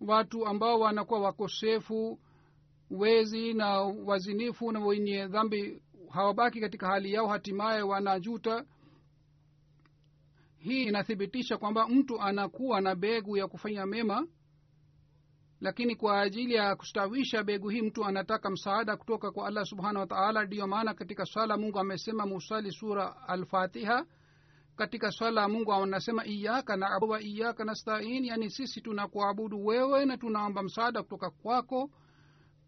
[0.02, 2.20] Watu ambao wanakuwa wakosefu
[2.92, 8.66] wezi na wazinifu na wenye dhambi hawabaki katika hali yao hatimaye wanajuta.
[10.58, 14.28] Hii inathibitisha kwamba mtu anakuwa na begu ya kufanya mema
[15.62, 20.46] lakini kwa ajili ya kustawisha begu hii mtu anataka msaada kutoka kwa allah subhanahu wataala
[20.46, 24.06] ndiyo maana katika swala mungu amesema musali sura alfatiha
[24.80, 30.64] katika swala mungu anasema iyaka naabudu wa iyaka nastain yani sisi tunakuabudu wewe na tunaomba
[30.64, 31.90] msaada kutoka kwako.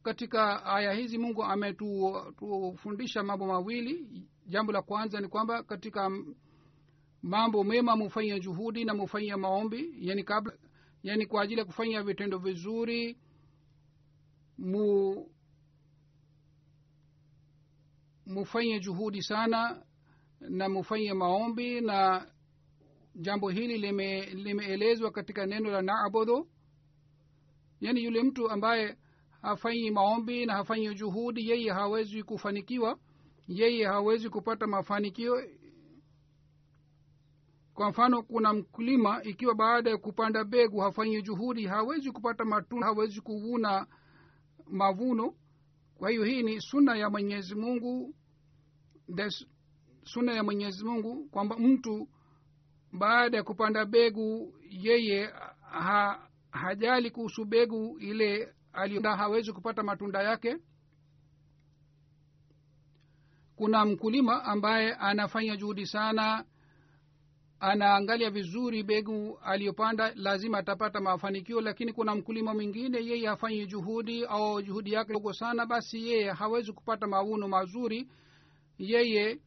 [0.04, 4.28] Katika aya hizi mungu ametufundisha mambo mawili.
[4.48, 6.12] Jambo la kwanza ni kwamba katika
[7.22, 10.54] mambo mema mufanye juhudi na mufanye maombi yani kabla
[11.04, 13.18] yani kwa ajili ya kufanya vitendo vizuri
[14.58, 15.16] mu
[18.26, 19.84] mufanye juhudi sana
[20.40, 22.28] na mufanye maombi na
[23.16, 26.50] jambo hili limeelezwa lime katika neno la naabudu
[27.82, 28.98] yani yule mtu ambaye
[29.42, 33.00] hafanyi maombi na hafanyi juhudi yeye hawezi kufanikiwa
[33.48, 35.44] yeye hawezi kupata mafanikio
[37.82, 43.22] kwa mfano kuna mkulima ikiwa baada ya kupanda begu hafanyi juhudi hawezi kupata matunda hawezi
[43.22, 43.88] kuvuna
[44.68, 45.34] mavuno.
[45.98, 48.16] Kwa hiyo hii ni suna ya mwenyezi mungu
[49.16, 49.46] Des,
[50.04, 52.10] suna ya mwenyezi mungu kwamba mtu
[52.94, 55.26] baada ya kupanda begu yeye
[55.62, 60.58] ha, hajali kuhusu begu ile aliyoda hawezi kupata matunda yake.
[63.56, 66.46] Kuna mkulima ambaye anafanya juhudi sana
[67.62, 74.62] anaangalia vizuri begu aliyopanda lazima atapata mafanikio lakini kuna mkulima mwingine yeye hafanyi juhudi au
[74.62, 78.08] juhudi yake dogo sana basi yeye hawezi kupata mavuno mazuri.
[78.78, 79.40] Yeye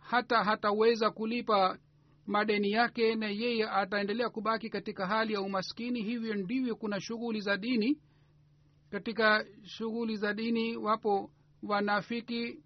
[0.00, 1.78] hata hataweza kulipa
[2.26, 6.02] madeni yake na yeye ataendelea kubaki katika hali ya umaskini.
[6.02, 7.98] Hivyo ndivyo kuna shughuli za dini.
[8.90, 11.30] Katika shughuli za dini wapo
[11.62, 12.58] wanafiki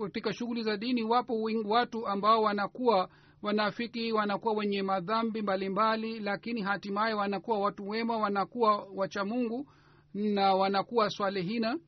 [0.00, 3.08] katika shughuli za dini wapo watu ambao wanakuwa
[3.42, 9.70] wanafiki wanakuwa wenye madhambi mbalimbali lakini hatimaye wanakuwa watu wema wanakuwa wacha mungu
[10.14, 11.78] na wanakuwa swalihina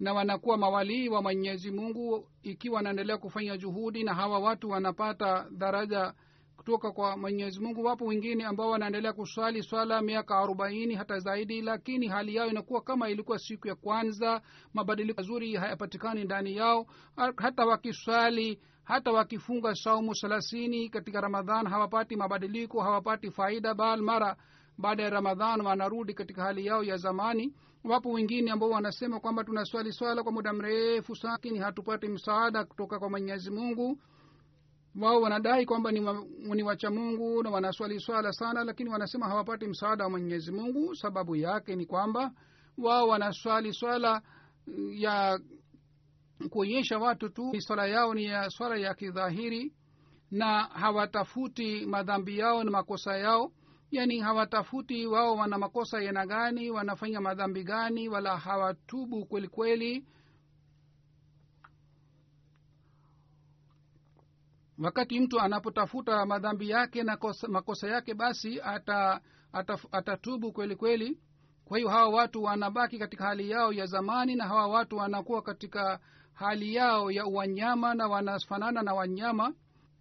[0.00, 2.28] na wanakuwa mawalii wa mwenyezi mungu.
[2.42, 6.14] Ikiwa wanaendelea kufanya juhudi na hawa watu wanapata daraja
[6.64, 7.84] kutoka kwa mwenyezi mungu.
[7.84, 13.08] Wapo wengine ambao wanaendelea kuswali swala miaka arobaini hata zaidi lakini hali yao inakuwa kama
[13.10, 14.40] ilikuwa siku ya kwanza.
[14.74, 16.86] Mabadiliko mazuri hayapatikani ndani yao.
[17.16, 24.36] Ha- hata wakiswali hata wakifunga saumu thelathini katika ramadhan hawapati mabadiliko hawapati faida bal mara
[24.78, 27.54] baada ya ramadhan wanarudi katika hali yao ya zamani.
[27.84, 33.10] Wapo wengine ambao wanasema kwamba tunaswali swala kwa muda mrefu lakini hatupati msaada kutoka kwa
[33.10, 33.98] mwenyezi mungu
[35.00, 36.24] wao wanadai kwamba ni, wa,
[36.54, 40.94] ni wacha mungu na wanaswali swala sana lakini wanasema hawapati msaada wa mwenyezi mungu.
[40.96, 42.32] Sababu yake ni kwamba
[42.78, 44.22] wao wanaswali swala
[44.66, 45.40] mm, ya
[46.50, 49.72] kuonyesha watu tu ni swala yao ni ya swala ya kidhahiri
[50.30, 53.52] na hawatafuti madhambi yao na makosa yao.
[53.90, 60.06] Yani hawatafuti wao wana makosa yana gani wanafanya madhambi gani wala hawatubu kwelikweli kweli
[64.78, 69.20] wakati mtu anapotafuta madhambi yake na kosa, makosa yake basi ata,
[69.52, 71.18] ata, atatubu kweli kweli.
[71.64, 76.00] Kwa hiyo hawa watu wanabaki katika hali yao ya zamani na hawa watu wanakuwa katika
[76.32, 79.54] hali yao ya wanyama na wanafanana na wanyama.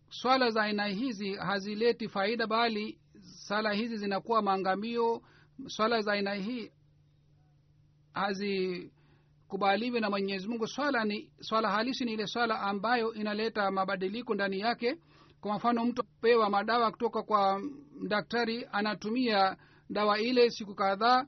[0.10, 5.22] Swala za aina hizi hazileti faida bali sala hizi zinakuwa maangamio.
[5.68, 6.72] Swala za aina hii
[9.54, 14.60] hazikubaliwi na mwenyezi mungu swala ni swala halisi ni ile swala ambayo inaleta mabadiliko ndani
[14.60, 14.98] yake.
[15.42, 17.62] Kwa mfano mtu pewa madawa kutoka kwa
[18.08, 19.58] daktari anatumia
[19.90, 21.26] dawa ile siku kadhaa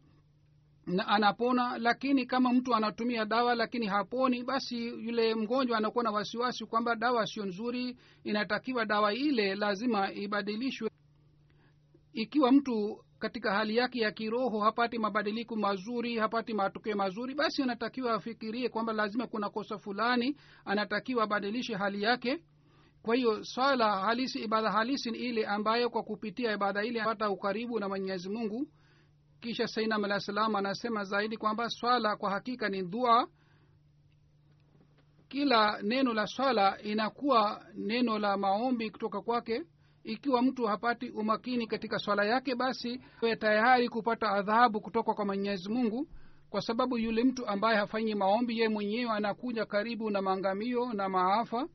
[0.85, 1.77] na anapona.
[1.77, 7.27] Lakini kama mtu anatumia dawa lakini haponi basi yule mgonjwa anakuwa na wasiwasi kwamba dawa
[7.27, 10.89] sio nzuri inatakiwa dawa ile lazima ibadilishwe.
[12.13, 18.13] Ikiwa mtu katika hali yake ya kiroho hapati mabadiliko mazuri hapati matokeo mazuri basi anatakiwa
[18.13, 22.43] afikirie kwamba lazima kuna kosa fulani anatakiwa abadilishe hali yake.
[23.01, 27.79] Kwa hiyo swala halisi ibada halisi ni ile ambayo kwa kupitia ibada ile pata ukaribu
[27.79, 28.67] na mwenyezi mungu.
[29.39, 33.27] Kisha sainam alah salam anasema zaidi kwamba swala kwa hakika ni dua.
[35.27, 39.63] Kila neno la swala inakuwa neno la maombi kutoka kwake
[40.05, 45.69] ikiwa mtu hapati umakini katika swala yake basi we tayari kupata adhabu kutoka kwa mwenyezi
[45.69, 46.07] mungu
[46.49, 51.67] kwa sababu yule mtu ambaye hafanyi maombi yeye mwenyewe anakuja karibu na maangamio na maafa.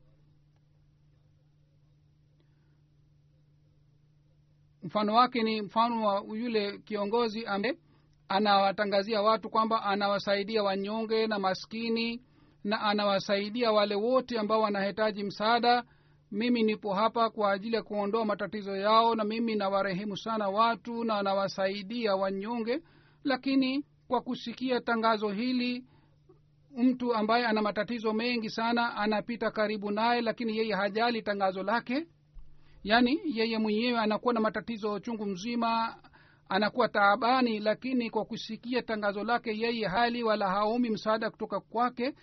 [4.83, 7.77] Mfano wake ni mfano wa yule kiongozi ambaye
[8.29, 12.21] anawatangazia watu kwamba anawasaidia wanyonge na maskini
[12.63, 15.83] na anawasaidia wale wote ambao wanahitaji msaada
[16.31, 21.23] mimi nipo hapa kwa ajili ya kuondoa matatizo yao na mimi nawarehemu sana watu na
[21.23, 22.81] nawasaidia wanyonge.
[23.23, 25.85] Lakini kwa kusikia tangazo hili
[26.77, 32.07] mtu ambaye ana matatizo mengi sana anapita karibu naye lakini yeye hajali tangazo lake.
[32.83, 35.95] Yaani yeye mwenyewe anakuwa na matatizo chungu mzima
[36.49, 42.13] anakuwa taabani lakini kwa kusikia tangazo lake yeye hali wala haumi msaada kutoka kwake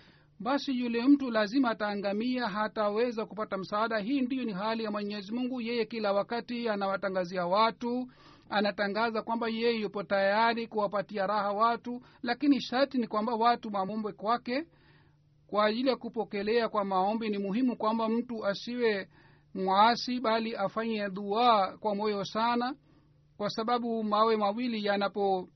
[0.40, 3.98] basi yule mtu lazima ataangamia hataweza kupata msaada.
[3.98, 5.60] Hii ndiyo ni hali ya mwenyezi mungu.
[5.60, 8.08] Yeye kila wakati anawatangazia watu
[8.50, 14.66] anatangaza kwamba yeye yupo tayari kuwapatia raha watu lakini sharti ni kwamba watu mamombe kwake.
[15.46, 19.08] Kwa ajili ya kupokelea kwa maombi ni muhimu kwamba mtu asiwe
[19.54, 22.74] mwasi bali afanye dua kwa moyo sana
[23.36, 25.48] kwa sababu mawe mawili yanapo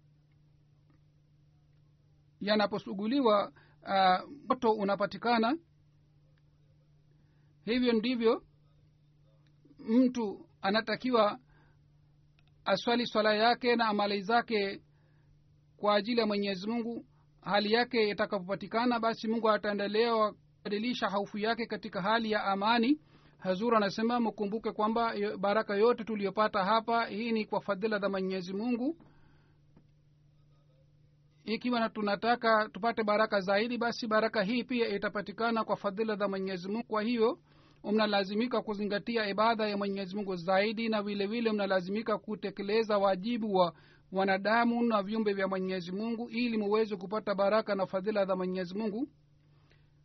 [2.41, 3.53] yanaposuguliwa
[4.49, 5.57] moto uh, unapatikana.
[7.65, 8.43] Hivyo ndivyo
[9.79, 11.39] mtu anatakiwa
[12.65, 14.83] aswali swala yake na amali zake
[15.77, 17.07] kwa ajili ya mwenyezi mungu.
[17.41, 23.01] Hali yake itakapopatikana basi mungu ataendelea kubadilisha haufu yake katika hali ya amani.
[23.39, 28.97] Hazur anasema mkumbuke kwamba baraka yote tuliyopata hapa hii ni kwa fadhila za mwenyezi mungu
[31.45, 36.69] ikiwa na tunataka tupate baraka zaidi basi baraka hii pia itapatikana kwa fadhila za mwenyezi
[36.69, 36.87] mungu.
[36.87, 37.39] Kwa hiyo
[37.85, 43.75] mnalazimika kuzingatia ibada ya mwenyezi mungu zaidi na vile vile mnalazimika kutekeleza wajibu wa
[44.13, 49.09] wanadamu na viumbe vya mwenyezi mungu ili muweze kupata baraka na fadhila za mwenyezi mungu.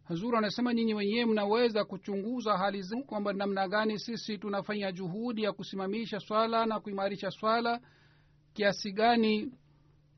[0.03, 5.51] Hazur anasema nyinyi wenyewe mnaweza kuchunguza hali zenu kwamba namna gani sisi tunafanya juhudi ya
[5.51, 7.79] kusimamisha swala na kuimarisha swala
[8.53, 9.51] kiasi gani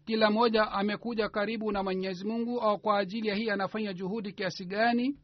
[0.10, 4.66] kila mmoja amekuja karibu na mwenyezi mungu au kwa ajili ya hii anafanya juhudi kiasi
[4.66, 5.18] gani?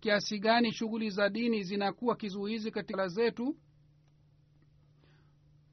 [0.00, 3.56] Kiasi gani shughuli za dini zinakuwa kizuizi katika zetu?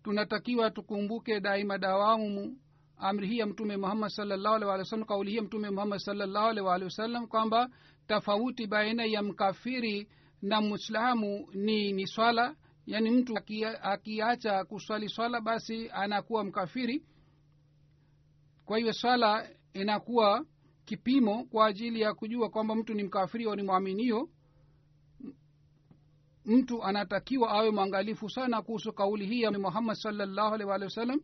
[0.04, 2.58] Tunatakiwa tukumbuke daima dawamu
[2.98, 7.28] amri hii ya mtume muhammad salllahu alih kauli hii ya mtume muhammad salllahu alih wasallam
[7.28, 7.70] kwamba
[8.08, 10.08] tofauti baina ya mkafiri
[10.42, 12.56] na mwislamu ni ni swala.
[12.86, 13.38] Yaani mtu
[13.82, 17.04] akiacha kuswali swala basi anakuwa mkafiri
[18.70, 20.46] kwa hiyo swala inakuwa
[20.86, 24.30] kipimo kwa ajili ya kujua kwamba mtu ni mkafiri au ni mwaminio
[26.46, 31.22] mtu anatakiwa awe mwangalifu sana kuhusu kauli hii ya muhammad salllahu alih wa sallam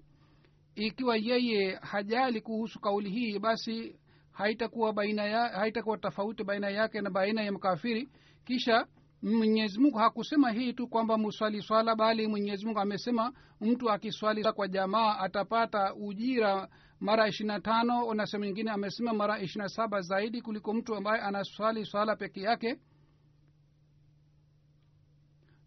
[0.75, 3.95] ikiwa yeye hajali kuhusu kauli hii basi
[4.31, 8.09] haitakuwa baina ya haitakuwa tofauti baina yake na baina ya mkafiri.
[8.45, 8.87] Kisha
[9.21, 14.67] mwenyezi mungu hakusema hii tu kwamba muswali swala bali mwenyezi mungu amesema mtu akiswali kwa
[14.67, 16.69] jamaa atapata ujira
[16.99, 21.85] mara ishirina tano na sehemu nyingine amesema mara ishirina saba zaidi kuliko mtu ambaye anaswali
[21.85, 22.79] swala peke yake.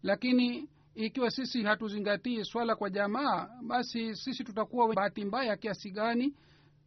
[0.03, 6.35] Lakini ikiwa sisi hatuzingatii swala kwa jamaa basi sisi tutakuwa bahati mbaya kiasi gani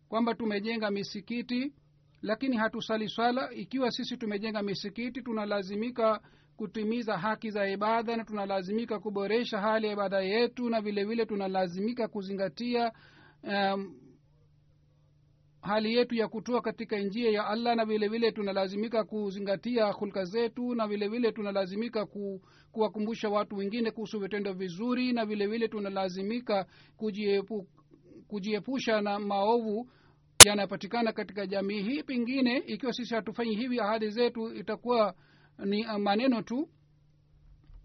[0.08, 1.72] kwamba tumejenga misikiti.
[2.22, 6.20] Lakini hatusali swala ikiwa sisi tumejenga misikiti tunalazimika
[6.56, 12.08] kutimiza haki za ibada na tunalazimika kuboresha hali ya ibada yetu na vile vile tunalazimika
[12.08, 12.92] kuzingatia
[13.42, 13.94] um,
[15.62, 20.74] hali yetu ya kutoa katika njia ya allah na vile vile tunalazimika kuzingatia hulka zetu
[20.74, 22.40] na vile vile tunalazimika ku,
[22.72, 27.66] kuwakumbusha watu wengine kuhusu vitendo vizuri na vile vile tunalazimika kujiepu,
[28.28, 29.90] kujiepusha na maovu
[30.44, 32.02] yanayopatikana katika jamii hii.
[32.02, 35.14] Pengine ikiwa sisi hatufanyi hivi ahadi zetu itakuwa
[35.64, 36.68] ni maneno tu.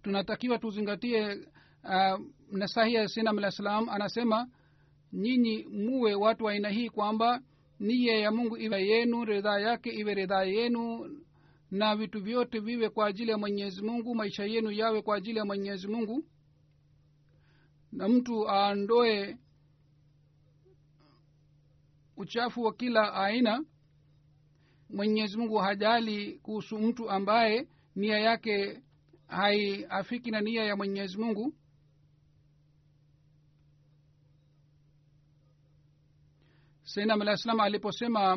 [0.03, 1.35] Tunatakiwa tuzingatie
[1.83, 2.19] uh,
[2.51, 4.47] nasahi ya sinam alah salam anasema
[5.13, 7.41] nyinyi muwe watu wa aina hii kwamba
[7.79, 11.09] niya ya mungu iwe yenu ridhaa yake iwe ridhaa yenu
[11.71, 15.45] na vitu vyote viwe kwa ajili ya mwenyezi mungu maisha yenu yawe kwa ajili ya
[15.45, 16.23] mwenyezi mungu.
[17.91, 19.37] Na mtu aandoe
[22.17, 23.65] uchafu wa kila aina
[24.89, 28.81] mwenyezi mungu hajali kuhusu mtu ambaye nia yake
[29.27, 31.53] haiafiki na nia ya mwenyezi mungu
[36.87, 38.35] sainam alah salam aliposema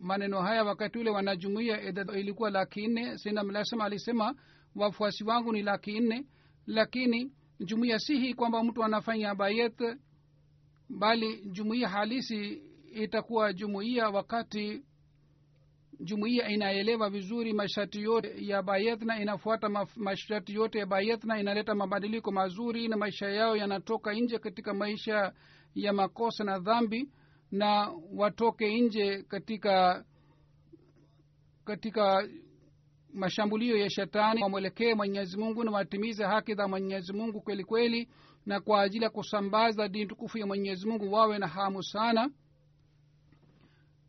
[0.00, 1.80] maneno haya wakati ule wanajumuia
[2.16, 4.34] ilikuwa laki nne seinam alah salam alisema
[4.76, 6.26] wafuasi wangu ni laki nne.
[6.66, 9.82] Lakini jumuiya si hii kwamba mtu anafanya bayet
[10.88, 12.62] bali jumuiya halisi
[12.92, 14.82] itakuwa jumuiya wakati
[16.00, 21.74] jumuiya inaelewa vizuri masharti yote ya bayet na inafuata masharti yote ya bayet na inaleta
[21.74, 25.32] mabadiliko mazuri na maisha yao yanatoka nje katika maisha
[25.74, 27.10] ya makosa na dhambi
[27.50, 30.04] na watoke nje katika
[31.64, 32.28] katika
[33.14, 38.08] mashambulio ya shetani wamwelekee mwenyezi mungu na watimize haki za mwenyezi mungu kweli kweli
[38.46, 42.30] na kwa ajili ya kusambaza dini tukufu ya mwenyezi mungu wawe na hamu sana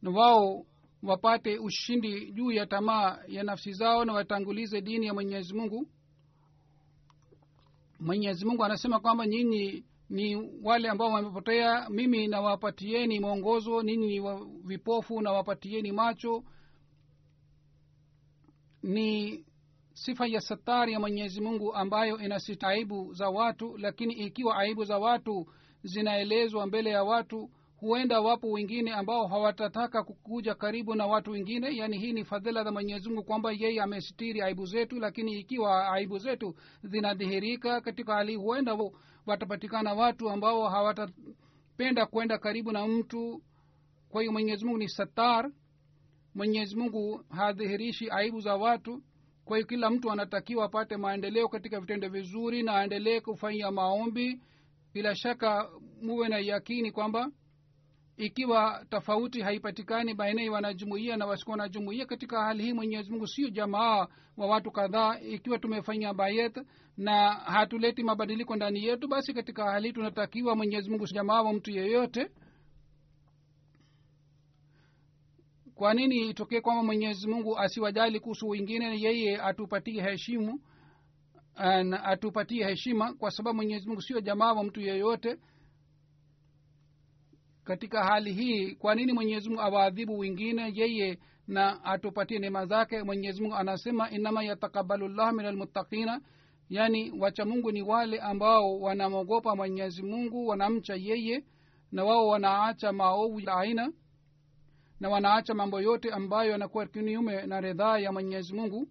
[0.02, 0.66] na wao
[1.04, 5.88] wapate ushindi juu ya tamaa ya nafsi zao na watangulize dini ya mwenyezi mungu.
[8.00, 15.22] Mwenyezi mungu anasema kwamba nyinyi ni wale ambao wamepotea mimi nawapatieni mwongozo ninyi ni vipofu
[15.22, 16.44] nawapatieni macho.
[18.84, 19.46] Ni
[19.94, 24.98] sifa ya satari ya mwenyezi mungu ambayo inasita aibu za watu lakini ikiwa aibu za
[24.98, 25.48] watu
[25.84, 27.50] zinaelezwa mbele ya watu
[27.80, 31.76] huenda wapo wengine ambao hawatataka kukuja karibu na watu wengine.
[31.76, 36.56] Yaani hii ni fadhila za mwenyezimungu kwamba yeye amesitiri aibu zetu lakini ikiwa aibu zetu
[36.84, 38.78] zinadhihirika katika hali huenda
[39.26, 43.42] watapatikana watu ambao hawatapenda kwenda karibu na mtu.
[44.10, 45.52] Kwa hiyo mwenyezi mungu ni satar.
[46.36, 49.04] Mwenyezi mungu hadhihirishi aibu za watu.
[49.46, 54.42] Kwa hiyo kila mtu anatakiwa apate maendeleo katika vitendo vizuri na aendelee kufanya maombi.
[54.94, 55.70] Bila shaka
[56.02, 57.32] muwe na yakini kwamba
[58.20, 63.50] ikiwa tofauti haipatikani baina ya wanajumuia na wasikuwa wanajumuia katika hali hii mwenyezi mungu sio
[63.50, 64.08] jamaa
[64.38, 65.20] wa watu kadhaa.
[65.20, 66.60] Ikiwa tumefanya bayet
[66.98, 71.72] na hatuleti mabadiliko ndani yetu basi katika hali hii tunatakiwa mwenyezi mungu jamaa wa mtu
[71.72, 72.32] yeyote.
[75.76, 79.02] Kwa nini itokee kwamba mwenyezi mungu asiwajali kuhusu wengine?
[79.02, 80.60] Yeye atupatie heshimu
[82.04, 85.38] atupatie heshima kwa sababu mwenyezi mungu sio jamaa wa mtu yeyote
[87.70, 93.04] katika hali hii kwa nini mwenyezi mungu awaadhibu wengine yeye na atupatie neema zake?
[93.04, 96.22] Mwenyezi mungu anasema inama yatakabalu llah min almuttaqina
[96.70, 101.44] yaani wachamungu ni wale ambao wanamwogopa mwenyezi mungu wanamcha yeye
[101.92, 103.92] na wao wanaacha maovu ya aina
[105.00, 108.88] na wanaacha mambo yote ambayo yanakuwa kinyume na ridhaa ya mwenyezi mungu.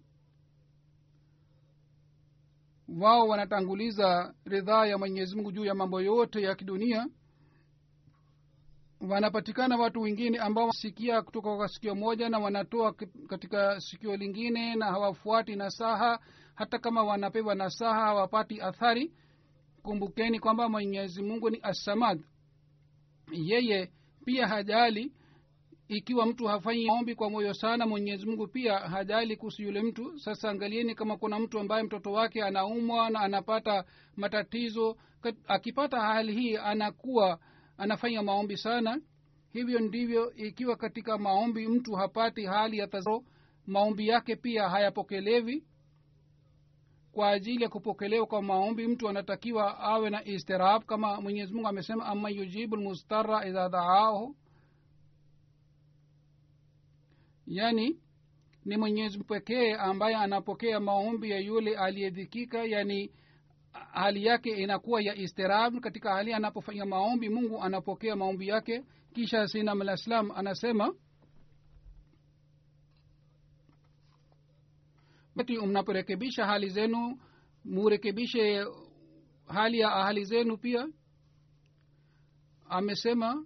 [2.99, 7.07] Wao wanatanguliza ridhaa ya mwenyezi mungu juu ya mambo yote ya kidunia
[9.01, 12.93] wanapatikana watu wengine ambao wasikia kutoka kwa sikio moja na wanatoa
[13.27, 16.19] katika sikio lingine na hawafuati nasaha.
[16.55, 19.13] Hata kama wanapewa nasaha hawapati athari.
[19.83, 22.21] Kumbukeni kwamba mwenyezi mungu ni assamad.
[23.31, 23.91] Yeye
[24.25, 25.13] pia hajali
[25.87, 30.19] ikiwa mtu hafanyi maombi kwa moyo sana mwenyezi mungu pia hajali kuhusu yule mtu.
[30.19, 33.83] Sasa angalieni kama kuna mtu ambaye mtoto wake anaumwa na anapata
[34.15, 34.97] matatizo.
[35.47, 37.39] Akipata hali hii anakuwa
[37.79, 39.01] anafanya maombi sana.
[39.53, 43.23] Hivyo ndivyo ikiwa katika maombi mtu hapati hali ya tazo
[43.67, 45.63] maombi yake pia hayapokelewi.
[47.11, 52.05] Kwa ajili ya kupokelewa kwa maombi mtu anatakiwa awe na istirab kama mwenyezi mungu amesema
[52.05, 54.35] ama yujibu lmustara idha daahu.
[57.47, 57.99] Yani
[58.65, 63.11] ni mwenyezi pekee ambaye anapokea maombi ya yule aliyedhikika yani
[63.91, 68.83] hali yake inakuwa ya istirab katika hali anapofanya maombi mungu anapokea maombi yake.
[69.13, 69.97] Kisha sinam alah
[70.35, 70.93] anasema
[75.35, 77.19] wakati mnaporekebisha hali zenu
[77.65, 78.65] murekebishe
[79.47, 80.87] hali ya ahali zenu pia.
[82.69, 83.45] Amesema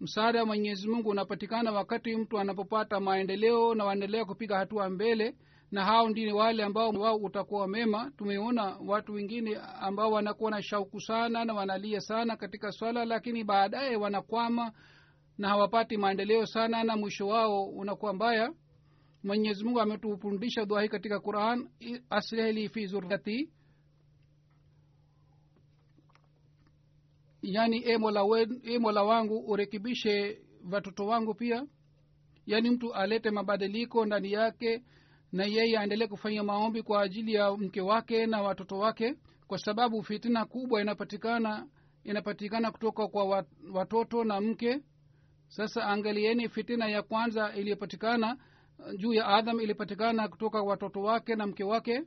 [0.00, 5.36] msaada wa mwenyezi mungu unapatikana wakati mtu anapopata maendeleo na waendelea kupiga hatua mbele
[5.70, 8.10] na hao ndio wale ambao wao utakuwa mema.
[8.16, 13.96] Tumeona watu wengine ambao wanakuwa na shauku sana na wanalia sana katika swala lakini baadaye
[13.96, 14.72] wanakwama
[15.38, 18.52] na hawapati maendeleo sana na mwisho wao unakuwa mbaya.
[19.24, 21.68] Mwenyezi mungu ametufundisha dua hii katika quran
[22.10, 23.50] aslihli fi zurriyati.
[27.42, 27.98] Yaani e
[28.64, 30.42] e mola wangu urekebishe
[30.72, 31.66] watoto wangu pia.
[32.46, 34.82] Yaani mtu alete mabadiliko ndani yake
[35.32, 39.14] na yeye aendelee kufanya maombi kwa ajili ya mke wake na watoto wake
[39.46, 41.66] kwa sababu fitina kubwa inapatikana
[42.04, 44.80] inapatikana kutoka kwa watoto na mke.
[45.48, 48.36] Sasa angalieni fitina ya kwanza iliyopatikana
[48.96, 52.02] juu ya adam ilipatikana kutoka watoto wake na mke wake.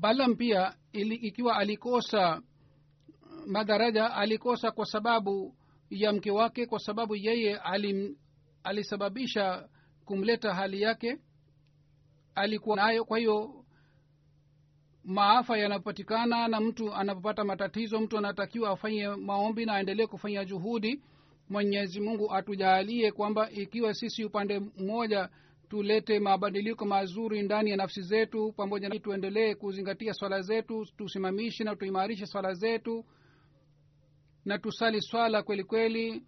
[0.00, 2.42] Balam pia ili, ikiwa alikosa
[3.46, 5.54] madaraja alikosa kwa sababu
[5.90, 8.16] ya mke wake kwa sababu yeye alim,
[8.62, 9.68] alisababisha
[10.04, 11.18] kumleta hali yake
[12.34, 13.04] alikuwa nayo.
[13.04, 13.64] Kwa hiyo
[15.04, 21.02] maafa yanapatikana na mtu anapopata matatizo mtu anatakiwa afanye maombi na aendelee kufanya juhudi.
[21.48, 25.28] Mwenyezi mungu atujaalie kwamba ikiwa sisi upande mmoja
[25.68, 31.76] tulete mabadiliko mazuri ndani ya nafsi zetu pamoja na tuendelee kuzingatia swala zetu tusimamishe na
[31.76, 33.04] tuimarishe swala zetu
[34.46, 36.22] na tusali swala kweli kweli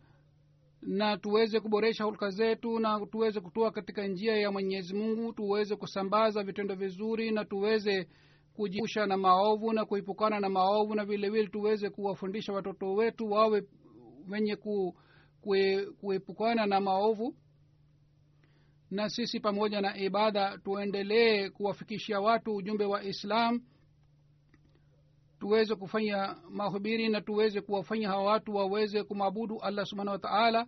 [0.83, 6.43] na tuweze kuboresha hulka zetu na tuweze kutoa katika njia ya mwenyezi mungu tuweze kusambaza
[6.43, 8.09] vitendo vizuri na tuweze
[8.55, 13.63] kujiusha na maovu na kuipukana na maovu na vile vile tuweze kuwafundisha watoto wetu wawe
[14.31, 14.95] wenye ku,
[15.41, 17.35] kue, kuepukana na maovu.
[18.91, 23.61] Na sisi pamoja na ibada tuendelee kuwafikishia watu ujumbe wa islam
[25.41, 30.67] tuweze kufanya mahubiri na tuweze kuwafanya hawa watu waweze kumwabudu allah subhanahu wa taala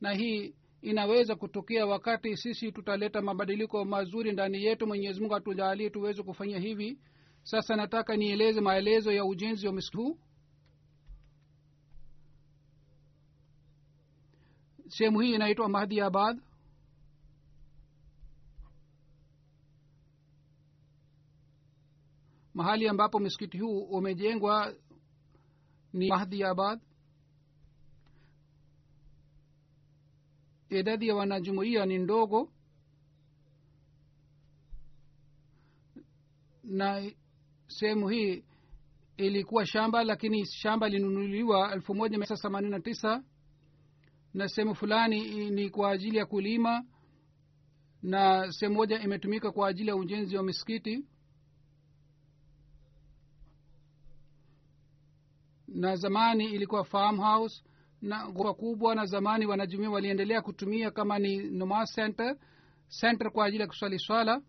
[0.00, 4.86] na hii inaweza kutokea wakati sisi tutaleta mabadiliko mazuri ndani yetu.
[4.86, 6.98] Mwenyezi mungu atujalie tuweze kufanya hivi.
[7.42, 10.18] Sasa nataka nieleze maelezo ya ujenzi wa msikiti huu.
[14.88, 16.40] Sehemu hii inaitwa mahdiabad
[22.70, 24.74] mahali ambapo msikiti huu umejengwa
[25.92, 26.80] ni mahdiabad
[30.68, 32.52] idadi ya wanajumuia ni ndogo.
[36.64, 37.10] Na
[37.66, 38.44] sehemu hii
[39.16, 43.24] ilikuwa shamba lakini shamba ilinunuliwa elfu moja mia themanini na tisa.
[44.34, 46.84] Na sehemu fulani ni kwa ajili ya kulima
[48.02, 51.04] na sehemu moja imetumika kwa ajili ya ujenzi wa misikiti
[55.74, 57.62] na zamani ilikuwa farmhouse
[58.02, 62.36] na ghorofa kubwa na zamani wanajumia waliendelea kutumia kama ni nomas center
[63.00, 64.42] center kwa ajili ya kuswali swala.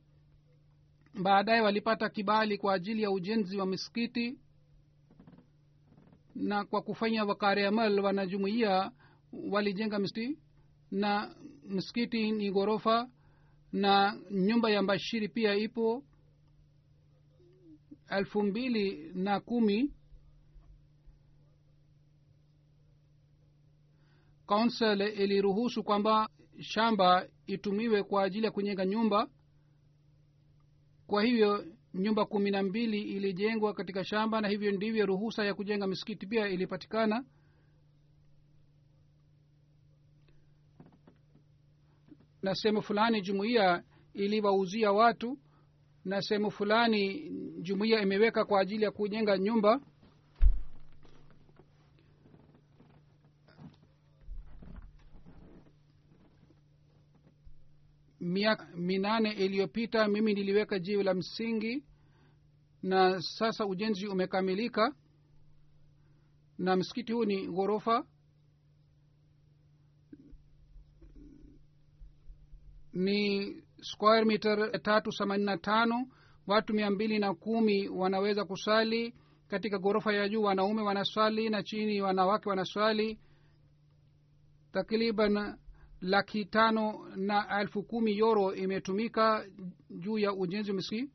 [1.23, 4.39] Baadaye walipata kibali kwa ajili ya ujenzi wa misikiti
[6.35, 8.91] na kwa kufanya wakariamal wanajumuia
[9.51, 10.39] walijenga misikiti
[10.91, 11.35] na
[11.69, 13.09] msikiti ni ghorofa
[13.71, 16.03] na nyumba ya mbashiri pia ipo.
[18.09, 19.93] Elfu mbili na kumi
[24.51, 26.29] council iliruhusu kwamba
[26.59, 29.27] shamba itumiwe kwa ajili ya kujenga nyumba.
[31.07, 35.87] Kwa hivyo nyumba kumi na mbili ilijengwa katika shamba na hivyo ndivyo ruhusa ya kujenga
[35.87, 37.25] misikiti pia ilipatikana.
[42.41, 43.83] Na sehemu fulani jumuiya
[44.13, 45.37] iliwauzia watu
[46.05, 47.29] na sehemu fulani
[47.61, 49.81] jumuiya imeweka kwa ajili ya kujenga nyumba
[58.21, 61.83] miaka minane iliyopita mimi niliweka jiwe la msingi
[62.83, 64.95] na sasa ujenzi umekamilika
[66.57, 68.05] na msikiti huu ni ghorofa
[72.93, 76.07] ni square meter tatu themanini na tano.
[76.47, 79.15] Watu mia mbili na kumi wanaweza kusali.
[79.47, 83.19] Katika ghorofa ya juu wanaume wanaswali na chini wanawake wanaswali
[84.71, 85.57] takriban
[86.01, 89.45] laki tano na elfu kumi yoro imetumika
[89.89, 91.11] juu ya ujenzi wa misikiti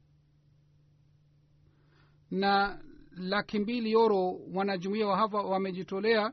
[2.30, 2.78] na
[3.16, 6.32] laki mbili yoro wanajumuia wa hapa wamejitolea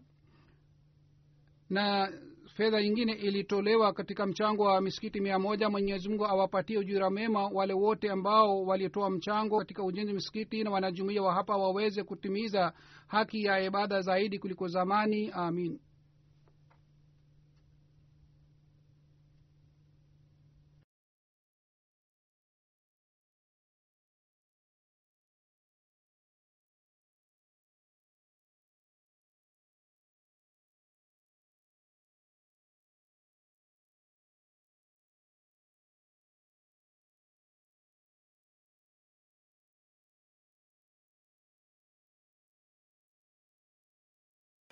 [1.70, 2.12] na
[2.56, 5.70] fedha nyingine ilitolewa katika mchango wa misikiti mia moja.
[5.70, 11.22] Mwenyezi awapatie ujira mema wale wote ambao walitoa mchango katika ujenzi wa misikiti na wanajumuia
[11.22, 12.74] wa hapa waweze kutimiza
[13.08, 15.32] haki ya ibada zaidi kuliko zamani.
[15.32, 15.80] Amin